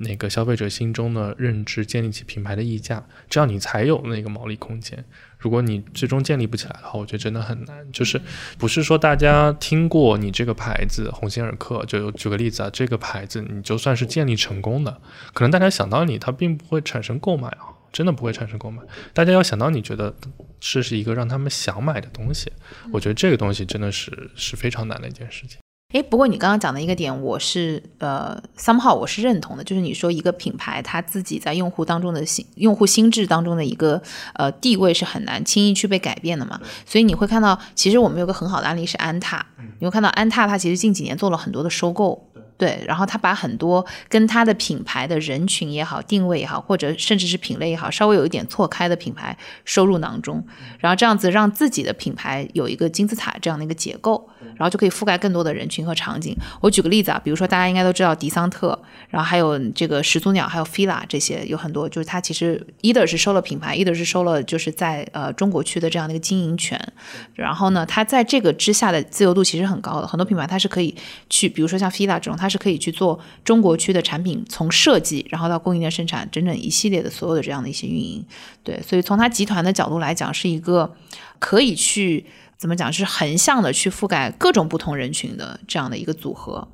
[0.01, 5.05] 那个消费者心中的认知，建立起品牌的溢价，这样你才有那个毛利空间。
[5.39, 7.93] 如果你最终建立不起来的话，我觉得真的很难。
[7.93, 8.21] 就是
[8.59, 15.01] 不是说大家听过你这个牌子鸿星尔克，就举个例子啊，这个牌子你就算是建立成功的，
[15.33, 18.83] 可能大家想到你，它并不会产生购买啊，真的不会产生购买。
[19.15, 20.13] 大家要想到你觉得
[20.59, 22.51] 这是一个让他们想买的东西，
[22.93, 25.59] 我觉得这个东西真的是是非常难的一件事情。
[25.94, 34.03] 哎，不过你刚刚讲的一个点，我是呃，somehow 我是认同的，就是你说一个品牌它自己在用户当中的心用户心智当中的一个
[34.35, 39.46] 呃地位是很难轻易去被改变的嘛，所以你会看到，其实我们有个很好的案例是安踏，
[39.79, 42.22] 你会看到安踏它其实近几年做了很多的收购。
[42.59, 50.44] 对，然后他把很多跟他的品牌的人群也好、定位也好，或者甚至是品类也好，稍微有一点错开的品牌收入囊中，
[50.81, 56.37] 然后这样子让自己的品牌有一个金字塔这样的一个结构，然后就可以覆盖更多的人群和场景。
[56.61, 58.77] 我举个例子啊，比如说大家应该都知道迪桑特，
[59.09, 66.81] 然后还有这个始祖鸟，还有 fila 这些有很多，就是它其实 either 是收了品牌，either 是收了就是在呃中国区的这样的一个经营权，
[67.35, 70.92] 然后呢，它在这个之下的自由度其实很高的，很多品牌它是可以
[71.31, 78.25] 去，比如说像 fila 这种，它是可以去做中国区的产品，从设计然后到供应链生产，整整一系列的所有的这样的一些运营，
[78.63, 80.95] 对，所以从它集团的角度来讲，是一个
[81.39, 82.25] 可以去
[82.57, 86.69] 怎么讲，是横向的去覆盖各种不同人群的这样的一个组合。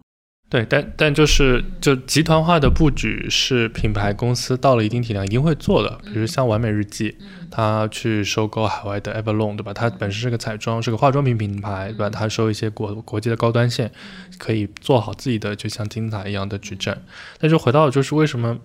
[0.54, 7.16] 对，但但就是就集团化的布局是品牌公司到了一定体量一定会做的，比如像完美日记，
[7.50, 9.72] 它去收购海外的 e e n 对吧？
[9.74, 12.08] 它本身是个彩妆，是个化妆品品牌，对吧？
[12.08, 13.90] 它收一些国国际的高端线，
[14.38, 16.96] 可以做好自己的就像金字塔一样的矩阵。
[17.40, 18.56] 那就回到就是为什么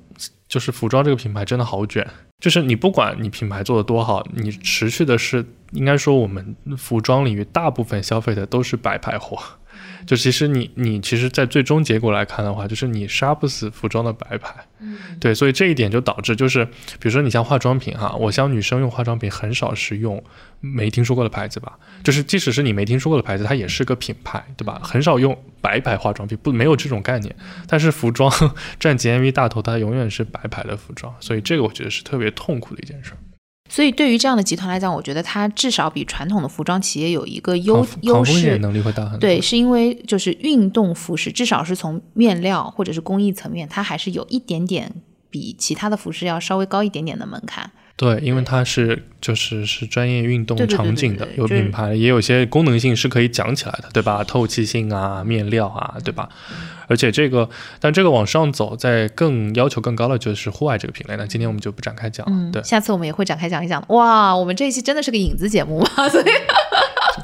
[0.47, 2.07] 就是服装这个品牌真的好卷，
[2.39, 9.39] 就是你不管你品牌做的多好，你持续的是应该说我们服装领域大部分消费的都是白牌货。
[10.05, 20.23] 就其实你你其实，在最终结果来看的话，就是你杀不死服装的白牌，嗯，对，所以这一点就导致就是，比如说你像化妆品哈，我像女生用化妆品很少是用
[20.61, 24.79] 没听说过的牌子吧，就是即使是你没听说过的牌子，它也是个品牌，对吧？
[24.83, 27.35] 很少用白牌化妆品，不没有这种概念。
[27.67, 28.31] 但是服装
[28.79, 33.11] 占 GMV 大头，它永远是白牌的服装，所以这个我觉得是特别痛苦的一件事。
[33.69, 38.57] 所以对于这样的集团来讲，我觉得它至少比传统的服装企业有一个优优势。
[38.57, 39.19] 能力会大很多。
[39.19, 44.91] 对，是因为就是运动服饰，至少是从面料或者是工艺层面，它还是有一点点
[45.29, 47.71] 比其他的服饰要稍微高一点点的门槛。
[47.99, 54.23] 对，因为它是就是是专业运动场景的对对，对有品牌，也有些功能性是可以讲起来的，对吧？
[54.23, 56.29] 透气性啊，面料啊，对吧？
[56.87, 57.49] 而且这个，
[57.81, 61.17] 但这个往上走，在更要求更高的就是户外这个品类。
[61.17, 62.31] 那今天我们就不展开讲了。
[62.33, 63.83] 嗯，对，下次我们也会展开讲一讲。
[63.89, 66.23] 哇，我们这一期真的是个影子节目吗，所以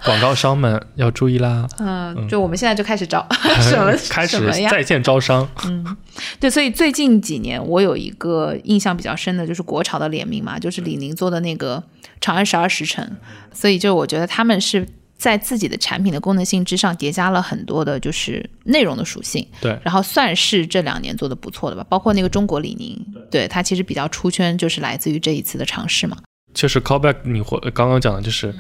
[0.06, 3.26] 广告商们要注意啦，嗯，就我们现在就开始招
[3.60, 4.40] 什么开始？
[4.70, 5.48] 在线招商。
[5.66, 5.98] 嗯
[6.40, 11.78] 对，所以最近几年我有一个印象比较深的，就是国潮的联名嘛，就是李宁做的那个
[12.22, 13.18] 《长安十二时辰》，
[13.58, 14.88] 所以就我觉得他们是
[15.18, 19.46] 在自己的产品的功能性之上叠加了很多的，就是内容的属性。
[19.60, 22.98] 对然后算是这两年做的不错的吧，包括那个中国李宁，
[23.32, 26.16] 对它其实比较出圈，就是来自于这一次的尝试嘛。
[26.54, 28.56] 就是 callback，你或刚刚讲的就是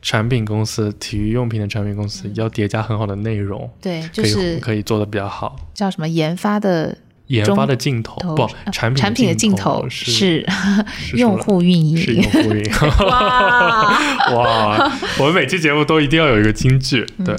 [0.00, 5.56] 产品公司、体育用品的产品公司要叠加很好的内容，对，就可以是可以做的比较好。
[5.74, 6.96] 叫什么研发的
[7.26, 10.46] 研发的镜头不产品产品的镜头头是
[11.14, 12.24] 用户运营是用。
[12.30, 12.72] 户运营。
[13.06, 17.36] 哇，哇，我们每期节目都一定要有一个金句，嗯对。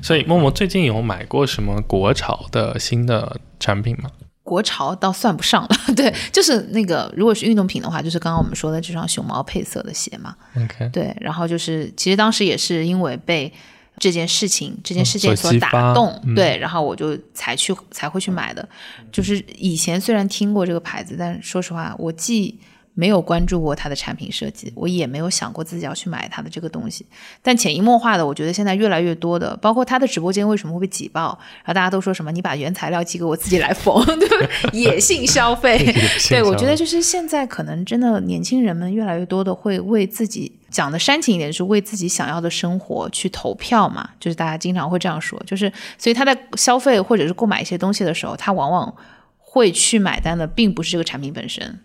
[0.00, 4.10] 所以默默最近有买过什么国潮的新的产品吗？
[4.44, 13.52] 国潮倒算不上了， 对，就是那个如果是运动品的话，就是刚刚我们说的这双熊猫配色的鞋嘛，OK，对，然后就是其实当时也是因为被
[13.98, 18.68] 这件事情、这件事件嗯所打动，嗯对，然后我就才去才会去买的。
[19.12, 22.58] 就是以前虽然听过这个牌子，但说实话，我既
[22.94, 27.06] 没有关注过它的产品设计，我也没有想过自己要去买它的这个东西。
[27.40, 34.48] 但潜移默化的，我觉得现在越来越多的，包括他的直播间为什么会被挤爆，然后大家都说什么你把原材料寄给我自己来缝，对不对？
[34.78, 35.78] 野性消费，
[36.28, 48.94] 对，我觉得就是现在可能真的年轻人们越来越多的会为自己讲的煽情一点，是为自己想要的生活去投票嘛，就是大家经常会这样说，就是所以他在消费或者是购买一些东西的时候，他往往
[49.38, 51.80] 会去买单的，并不是这个产品本身，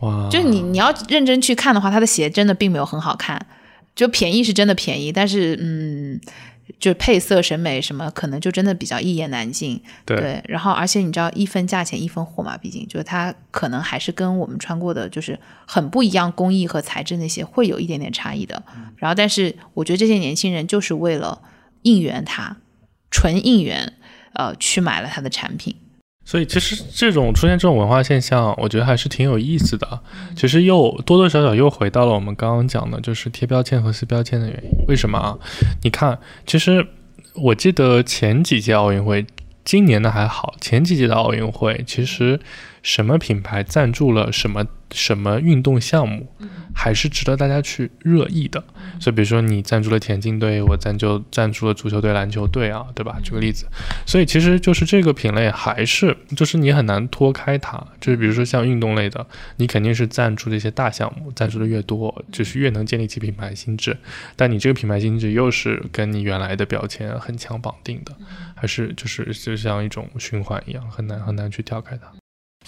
[0.00, 3.46] 哇，就是你你要认真去看的话，他的鞋真的并没有很好看，
[3.94, 6.20] 就便宜是真的便宜，但是嗯。
[6.78, 9.82] 就配色审美什么，可能就真的比较一言难尽。
[10.04, 18.62] 对然后而且你知道一分价钱一分货嘛，毕竟就是它可能还是跟我们穿过的就是很不一样，工艺和材质那些会有一点点差异的。
[18.96, 21.40] 然后但是我觉得这些年轻人就是为了
[21.84, 22.58] 应援它，
[23.10, 23.94] 纯应援，
[24.34, 25.74] 呃，去买了它的产品。
[26.28, 29.98] 所以其实这种出现这种文化现象，我觉得还是挺有意思的。
[30.36, 34.70] 其实又多多少少又回到了我们刚刚讲的，就是贴标签和撕标签的原因。
[34.86, 35.38] 为什么啊？
[35.82, 36.86] 你看，其实
[37.32, 39.24] 我记得前几届奥运会，
[39.64, 42.38] 今年的还好，前几届的奥运会，其实
[42.88, 46.26] 什么品牌赞助了什么什么运动项目，
[46.74, 48.64] 还是值得大家去热议的。
[48.98, 53.18] 所以比如说你赞助了田径队，我赞助赞助了足球队、篮球队啊，对吧？
[53.22, 53.66] 举个例子。
[54.06, 59.26] 所以其实就是这个品类还是就是你很难脱开它，就是比如说像运动类的，
[59.56, 63.94] 你肯定是赞助这些大项目，赞助的越多，就是越能建立起品牌心智。
[64.34, 68.16] 但你这个品牌心智又是跟你原来的标签很强绑定的，
[68.56, 72.10] 还是就是就像一种循环一样，很难很难去跳开它。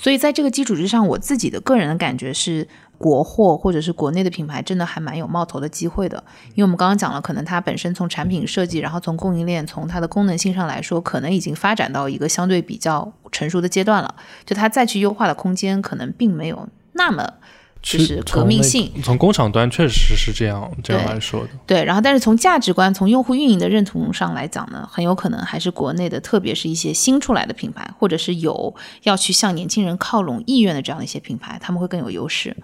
[0.00, 6.24] 所以在这个基础之上，我自己的个人的感觉是，国货或者是国内的品牌真的还蛮有冒头的机会的。
[6.54, 14.14] 因为我们刚刚讲了，可能它本身从产品设计，然后从供应链，从它的功能性上来说，可能已经发展到一个相对比较成熟的阶段了。
[14.46, 17.34] 就它再去优化的空间，可能并没有那么
[17.82, 18.90] 就是革命性。
[19.02, 21.48] 从工厂端确实是这样这样来说的。
[21.66, 28.74] 对，然后但是从价值观、从用户运营的认同上来讲呢，很有可能还是国内的，特别是一些新出来的品牌，或者是有
[29.04, 32.56] 要去向年轻人靠拢意愿的这样的一些品牌，他们会更有优势。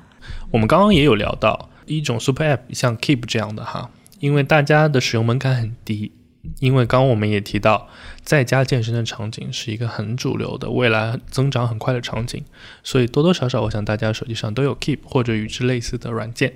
[0.51, 3.91] 我们刚刚也有聊到一种 super app，像 Keep 这样的哈，
[4.21, 6.13] 因为大家的使用门槛很低，
[6.61, 7.89] 因为刚刚我们也提到，
[8.27, 12.43] 在家健身的场景是一个很主流的、未来增长很快的场景，
[12.83, 16.55] 所以多多少少，我想大家手机上都有 Keep 或者与之类似的软件，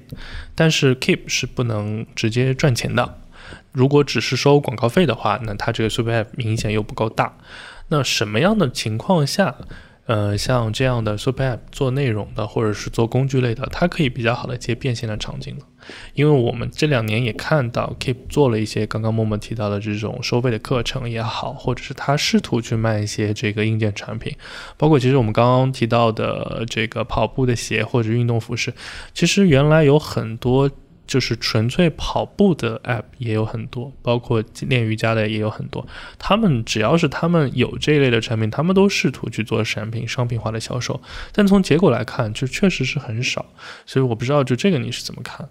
[0.56, 3.20] 但是 Keep 是不能直接赚钱的。
[3.70, 7.36] 如果只是收广告费的话，那它这个 super app 明显又不够大。
[7.86, 9.54] 那什么样的情况下，
[10.06, 15.64] 呃，像这样的 super app 做内容的，或者是做工具类的，它可以比较好的接变现的场景了？
[16.14, 24.34] 因为我们这两年也看到 Keep 做了一些刚刚默默提到的这种收费的课程也好，或者是他试图去卖一些这个硬件产品，
[24.76, 28.74] 包括其实我们刚刚提到的这个跑步的鞋或者运动服饰，
[29.14, 30.70] 其实原来有很多。
[31.10, 35.84] 就是纯粹跑步的 app 也有很多，包括练瑜伽的也有很多。
[36.20, 41.02] 他们只要是他们有这一类的产品，他们都试图去做产品商品化的销售。
[41.32, 43.44] 但从结果来看，就确实是很少。
[43.84, 45.48] 所以我不知道，就这个你是怎么看？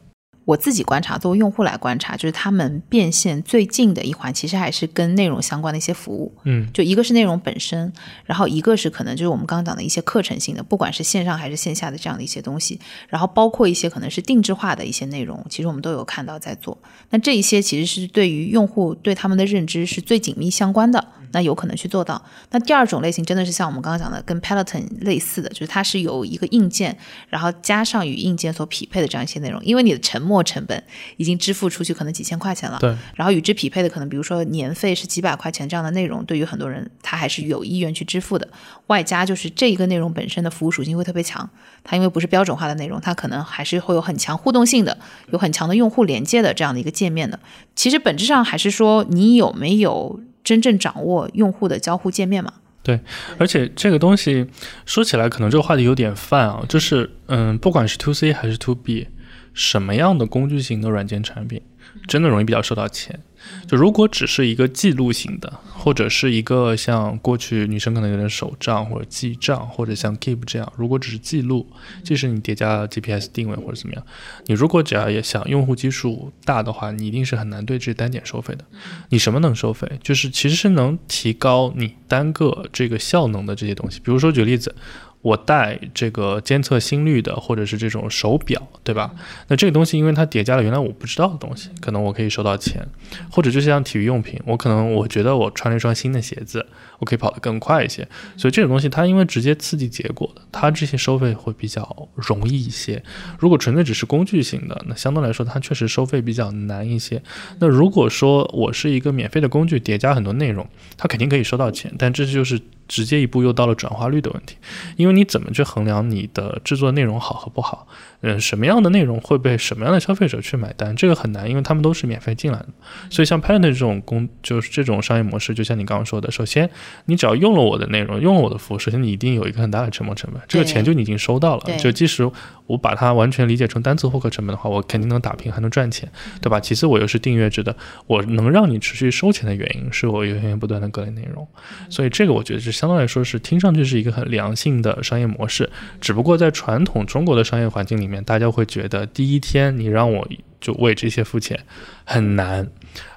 [0.49, 6.33] 我自己观察，作为用户来观察，就是他们变现最近的一环，其实还是跟内容相关的一些服务。
[6.43, 7.93] 嗯，就一个是内容本身，
[8.25, 12.79] 然后一个是可能就是我们刚刚讲的一些课程性的，不管是线上还是线下的这样的一些东西，
[13.09, 16.75] 然后包括一些可能是定制化的一些内容，其实我们都有看到在做。
[17.11, 22.21] 那这一些其实是对于用户对他们的认知是最紧密相关的，那有可能去做到。
[22.51, 26.97] 那第二种类型真的是像我们刚刚讲的，跟 Peloton 类似的，就是它是有一个硬件，
[27.29, 30.83] 然后加上与硬件所匹配的这样一些内容，因为你的沉没成本
[31.17, 38.47] 已经支付出去可能几千块钱了，对，然后与之匹配的可能比如说年费是几百块钱这样的内容，对于很多人他还是有意愿去支付的。
[38.87, 41.47] 外加就是这一个内容本身的服务属性会特别强，
[41.83, 44.97] 它因为不是标准化的内容，它可能还是会有很强互动性的，
[45.31, 47.39] 有很强的用户连接的这样的一个界面的。
[47.75, 52.53] 其实本质上还是说你有没有真正掌握用户的交互界面嘛？
[52.81, 52.99] 对，
[53.37, 54.47] 而且这个东西
[54.85, 59.07] 说起来可能这个话题有点泛啊，就是嗯，不管是 to C 还是 to B，
[59.53, 61.61] 什么样的工具型的软件产品，
[62.07, 63.19] 真的容易比较受到钱。
[63.67, 71.67] 就如果只是一个记录型的，或者是一个像过去女生可能有点手账或者记账，或者像 Keep 这样，如果只是记录，
[72.03, 74.03] 即使你叠加 GPS 定位或者怎么样，
[74.47, 78.65] 你如果只要也想用户基数大的话，你一定是很难对这单点收费的。
[79.09, 79.89] 你什么能收费？
[80.03, 83.99] 就是其实是能提高你单个这个效能的这些东西。
[83.99, 84.75] 比如说举例子。
[85.21, 89.13] 我戴这个监测心率的，或者是这种手表，对吧？
[89.49, 92.87] 那这个东西，因为它叠加了原来我不知道的东西，可能我可以收到钱。
[93.29, 96.65] 或者就像体育用品，我可能我觉得我穿了一双新的鞋子，
[96.99, 98.07] 我可以跑得更快一些。
[98.37, 103.03] 所以这种东西它因为直接刺激结果的，它这些收费会比较容易一些。
[103.37, 107.21] 如果纯粹只是工具型的，那相对来说它确实收费比较难一些。
[107.59, 110.65] 那如果说我是一个免费的工具，叠加很多内容，
[110.95, 112.57] 它肯定可以收到钱，但这就是。
[112.89, 114.57] 直接一步又到了转化率的问题，
[114.97, 117.87] 因为你怎么去衡量你的制作内容好和不好？
[118.21, 120.95] 嗯，什么样的内容会被什么样的消费者去买单？
[120.95, 122.67] 这个很难，因为他们都是免费进来的。
[123.09, 126.69] 所以像 p a n t 这种公，就是这种商业模式，就像你刚刚说的，首先
[127.05, 131.77] 你只要用了我的内容，用了我的服务，首先你一定有一个很大的沉没成本，这个钱就已经收到了。
[131.77, 132.29] 就即使
[132.65, 136.09] 我把它完全理解成单次获客成本的话，我肯定能打平，还能赚钱，
[136.41, 136.59] 对吧？
[136.59, 141.47] 其次，我又是订阅制的，我能让你持续收钱的原因是我源源不断的各类内容。
[141.89, 145.69] 所以这个我觉得是相对来说是听上去是一个很良性的商业模式，
[146.01, 150.27] 只不过在传统中国的商业环境里面，大家会觉得第一天你让我
[150.59, 151.57] 就为这些付钱
[152.03, 152.67] 很难，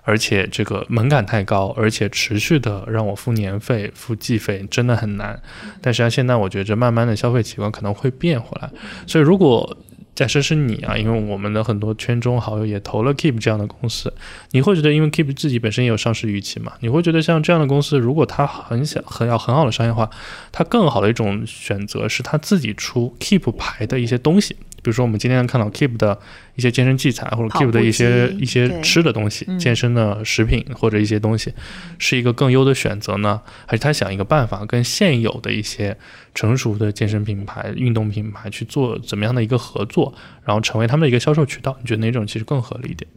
[0.03, 5.43] 而且这个门槛太高，而且持续的让我付年费、付季费真的很难。
[5.81, 8.71] 但是现在我觉着慢慢的消费习惯可能会变回来，
[9.07, 9.77] 所以如果
[10.15, 14.13] 假设是你啊，因为我们的很多圈中好友也投了 Keep 这样的公司，
[14.51, 20.09] 你会觉得因为 Keep 自己本身也有上市预期嘛，你会觉得像这样的公司，如果它很想很要很好的商业化，
[20.53, 24.55] 它更好的一种选择是它自己出 Keep 牌的一些东西。
[24.83, 26.19] 比如说，我们今天看到 Keep 的
[26.57, 31.55] 一些健身器材，或者 Keep 的一些一些吃的东西、健身的食品或者一些东西，
[31.99, 35.97] 是一个更优的选择呢，还是他想一个办法跟现有的一些
[36.35, 40.13] 成熟的健身品牌、运动品牌去做怎么样的一个合作，
[40.45, 41.77] 然后成为他们的一个销售渠道？
[41.81, 43.09] 你觉得哪种其实更合理一点？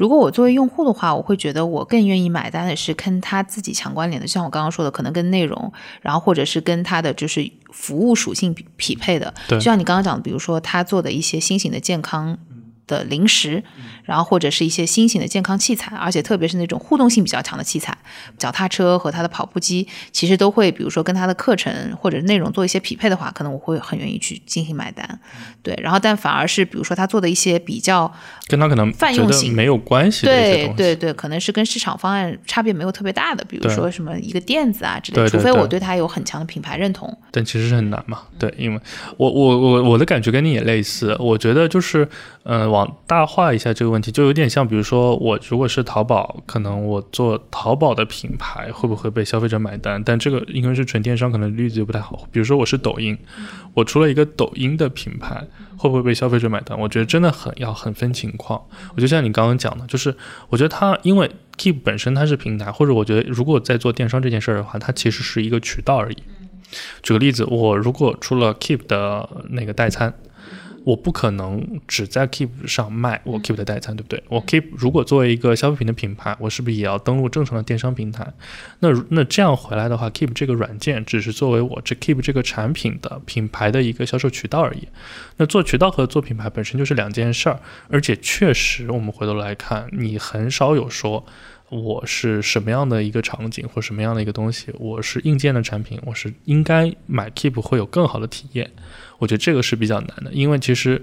[0.00, 5.70] 如果我作为用户的话，我会觉得我更愿意买单的是跟他自己强关联的，像我刚刚说的，可能跟内容，
[6.00, 9.34] 然后或者是跟他的就是服务属性匹配的。
[9.46, 12.38] 对，就像你刚刚讲的，比如说他做的一些新型的健康。
[12.90, 13.62] 的零食，
[14.02, 17.96] 然后或者是一些新型的健康器材，而且特别是那种互动性比较强的器材，
[18.36, 25.20] 脚踏车和他的跑步机，其实都会，比如说跟他的课程或者内容做一些匹配的话，可能我会很愿意去进行买单。
[25.62, 28.12] 对，然后但反而是比如说他做的一些比较
[28.48, 37.16] 跟他可能泛用性没有关系的对对对，可能是跟市场方案差别没有特别大的，比如说什么一个垫子啊之类，除非我对他有很强的品牌认同。
[37.30, 38.80] 但其实是很难嘛，对，因为
[39.16, 42.08] 我我我我的感觉跟你也类似，我觉得就是
[42.44, 42.96] 嗯往。
[43.06, 50.02] 大化一下这个问题，就有点像，比如说我如果是淘宝，可能我做淘宝的品牌会不会被消费者买单？
[50.02, 52.26] 但这个因为是纯电商，可能例子就不太好。
[52.30, 53.18] 比如说我是抖音，
[53.74, 55.44] 我出了一个抖音的品牌，
[55.76, 56.78] 会不会被消费者买单？
[56.78, 58.62] 我觉得真的很要很分情况。
[58.94, 60.14] 我就像你刚刚讲的，就是
[60.48, 66.16] 我觉得它因为 Keep 本身它是平台，或者我觉得如果在做电商这件事儿的话，它其实是一个渠道而已。
[67.02, 70.14] 举个例子，我如果出了 Keep 的那个代餐。
[70.90, 74.20] 我不可能只在 Keep 上卖我嗯 Keep 的代餐，对不对？
[74.28, 78.26] 我 Keep 如果作为一个消费品的品牌，我是不是也要登录正常的电商平台？
[78.80, 84.88] 那那这样回来的话，Keep 这个软件只是作为我这 Keep 这个产品的品牌的一个销售渠道而已。
[85.36, 91.24] 那做渠道和做品牌本身就是两件事儿，而且确实我们回头来看，你很少有说。
[91.68, 98.68] 我是什么样的一个场景或什么样的一个东西，我是硬件的产品，我是应该买 Keep 会有更好的体验。
[99.20, 101.00] 我觉得这个是比较难的，因为其实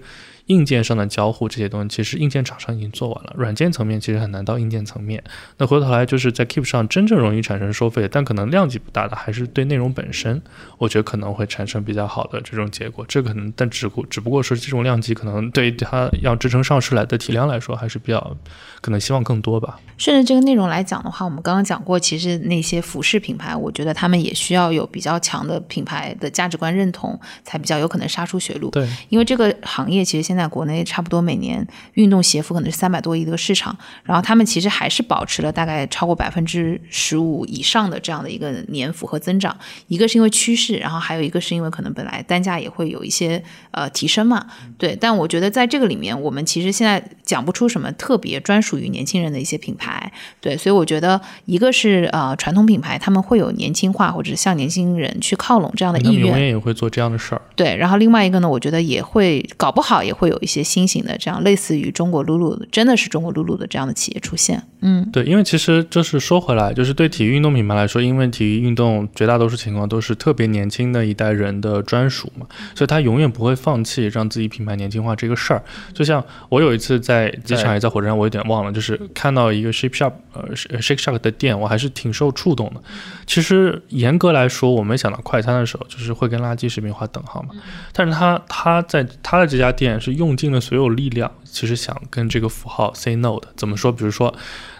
[0.47, 5.23] 硬件上的交互这些东西，其实硬件厂商已经做完了，软件层面其实很难到硬件层面。
[5.57, 10.41] 那回头来就是在 Keep 上真正容易产生收费，但可能量级不大的，还是对内容本身，
[10.77, 13.05] 我觉得可能会产生比较好的这种结果。
[13.07, 18.37] 这可能，但只不只不过说这种量级可能对它要支撑上市来的体量来说，还是比较
[18.81, 19.79] 可能希望更多吧。
[19.97, 28.69] 顺着这个内容来讲的话，我们刚刚讲过，其实那些服饰品牌，我觉得他们也需要有比较强的品牌的价值观认同，才比较有可能杀出血路。
[28.69, 39.57] 对，因为这个行业其实现在国内差不多每年运动鞋服可能是三百多亿的一个市场，然后他们其实还是保持了大概超过百分之十五以上的这样的一个年复合增长。
[39.87, 44.45] 一个是因为趋势，然后还有一个是因为可能本来单价也会有一些呃提升嘛。
[44.77, 50.11] 对，但我觉得在这个里面，我们其实现在讲不出什么特别专属于年轻人的一些品牌。
[50.41, 57.41] 对，所以我觉得一个是呃传统品牌他们会有年轻化或者是向年轻人去靠拢这样的意愿他们永，远也会做这样的事儿。
[57.55, 64.61] 对，然后另外一个呢，我觉得也会搞不好也会会有一些新型的这样类似于中国露露的，真的是中国露露的这样的企业出现。
[64.81, 75.63] 嗯，对，因为其实就是说回来，就是对体育运动品牌来说，因为体育运动绝大多数情况都是特别年轻的一代人的专属嘛，所以他永远不会放弃让自己品牌年轻化这个事儿。
[75.93, 82.81] 就像我有一次在机场也在火车站，我有点忘了，就是看到一个 Shape Shop 呃 Shake Shack 的店，我还是挺受触动的。
[83.25, 87.49] 其实严格来说，我没想到快餐的时候，就是会跟垃圾食品划等号嘛。
[87.93, 93.47] 但是他他在他的这家店是用尽了所有力量，其实想跟这个符号 say no 的。
[93.55, 93.91] 怎么说？
[93.91, 94.33] 比如说，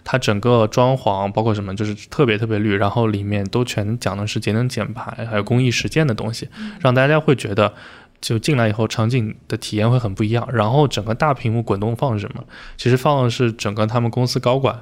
[0.03, 6.49] 它整个装潢包括什么，就是特别特别绿，然后里面都全讲的是节能减排，还有公益实践的东西，
[6.81, 7.73] 让大家会觉得。
[8.19, 10.49] 就进来以后，场景的体验会很不一样。
[10.51, 12.43] 然后整个大屏幕滚动放什么？
[12.75, 14.75] 其实放的是整个他们公司高管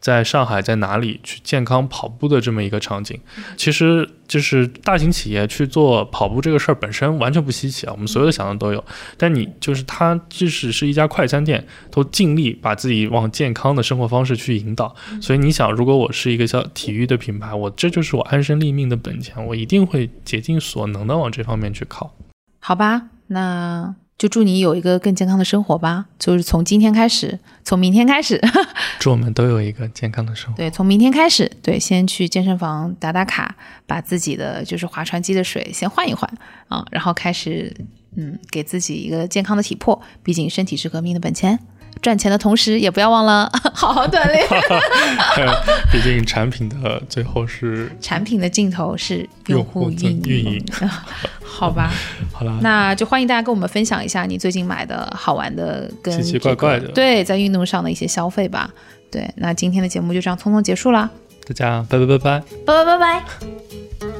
[0.00, 3.20] 在上海在哪里去健康跑步的这么一个场景。
[3.56, 8.82] 其实就是大型企业去做跑步这个事儿本身完全不稀奇啊，我们所有的想象都有。
[9.16, 14.94] 但你就是它，即使是一家快餐店，都尽力把自己往健康的生活方式去引导。
[15.20, 22.14] 所以你想，如果我是一个叫体育的品牌，我这就是我安身立命的本钱，我一定会竭尽所能的往这方面去靠。
[22.60, 26.04] 好吧，那就祝你有一个更健康的生活吧。
[26.18, 28.38] 就是从今天开始，从明天开始，
[29.00, 30.56] 祝我们都有一个健康的生活。
[30.58, 33.56] 对，从明天开始，对，先去健身房打打卡，
[33.86, 36.30] 把自己的就是划船机的水先换一换
[36.68, 37.74] 啊，然后开始
[38.14, 41.58] 嗯，给自己一个健康的体魄，毕竟身体是革命的本钱。
[42.00, 44.46] 赚钱的同时，也不要忘了 好好锻炼。
[45.92, 50.64] 毕竟产品的最后是 产品的尽头是用户运营运运营
[51.42, 51.92] 好吧，
[52.32, 58.70] 好啦，那就欢迎大家跟我们分享一下你最近买的好玩的跟、奇奇怪怪的对，在运动上的一些消费吧。
[59.10, 61.10] 对，那今天的节目就这样匆匆结束啦，
[61.46, 62.42] 大家拜拜拜拜。
[62.64, 64.19] 拜拜拜拜。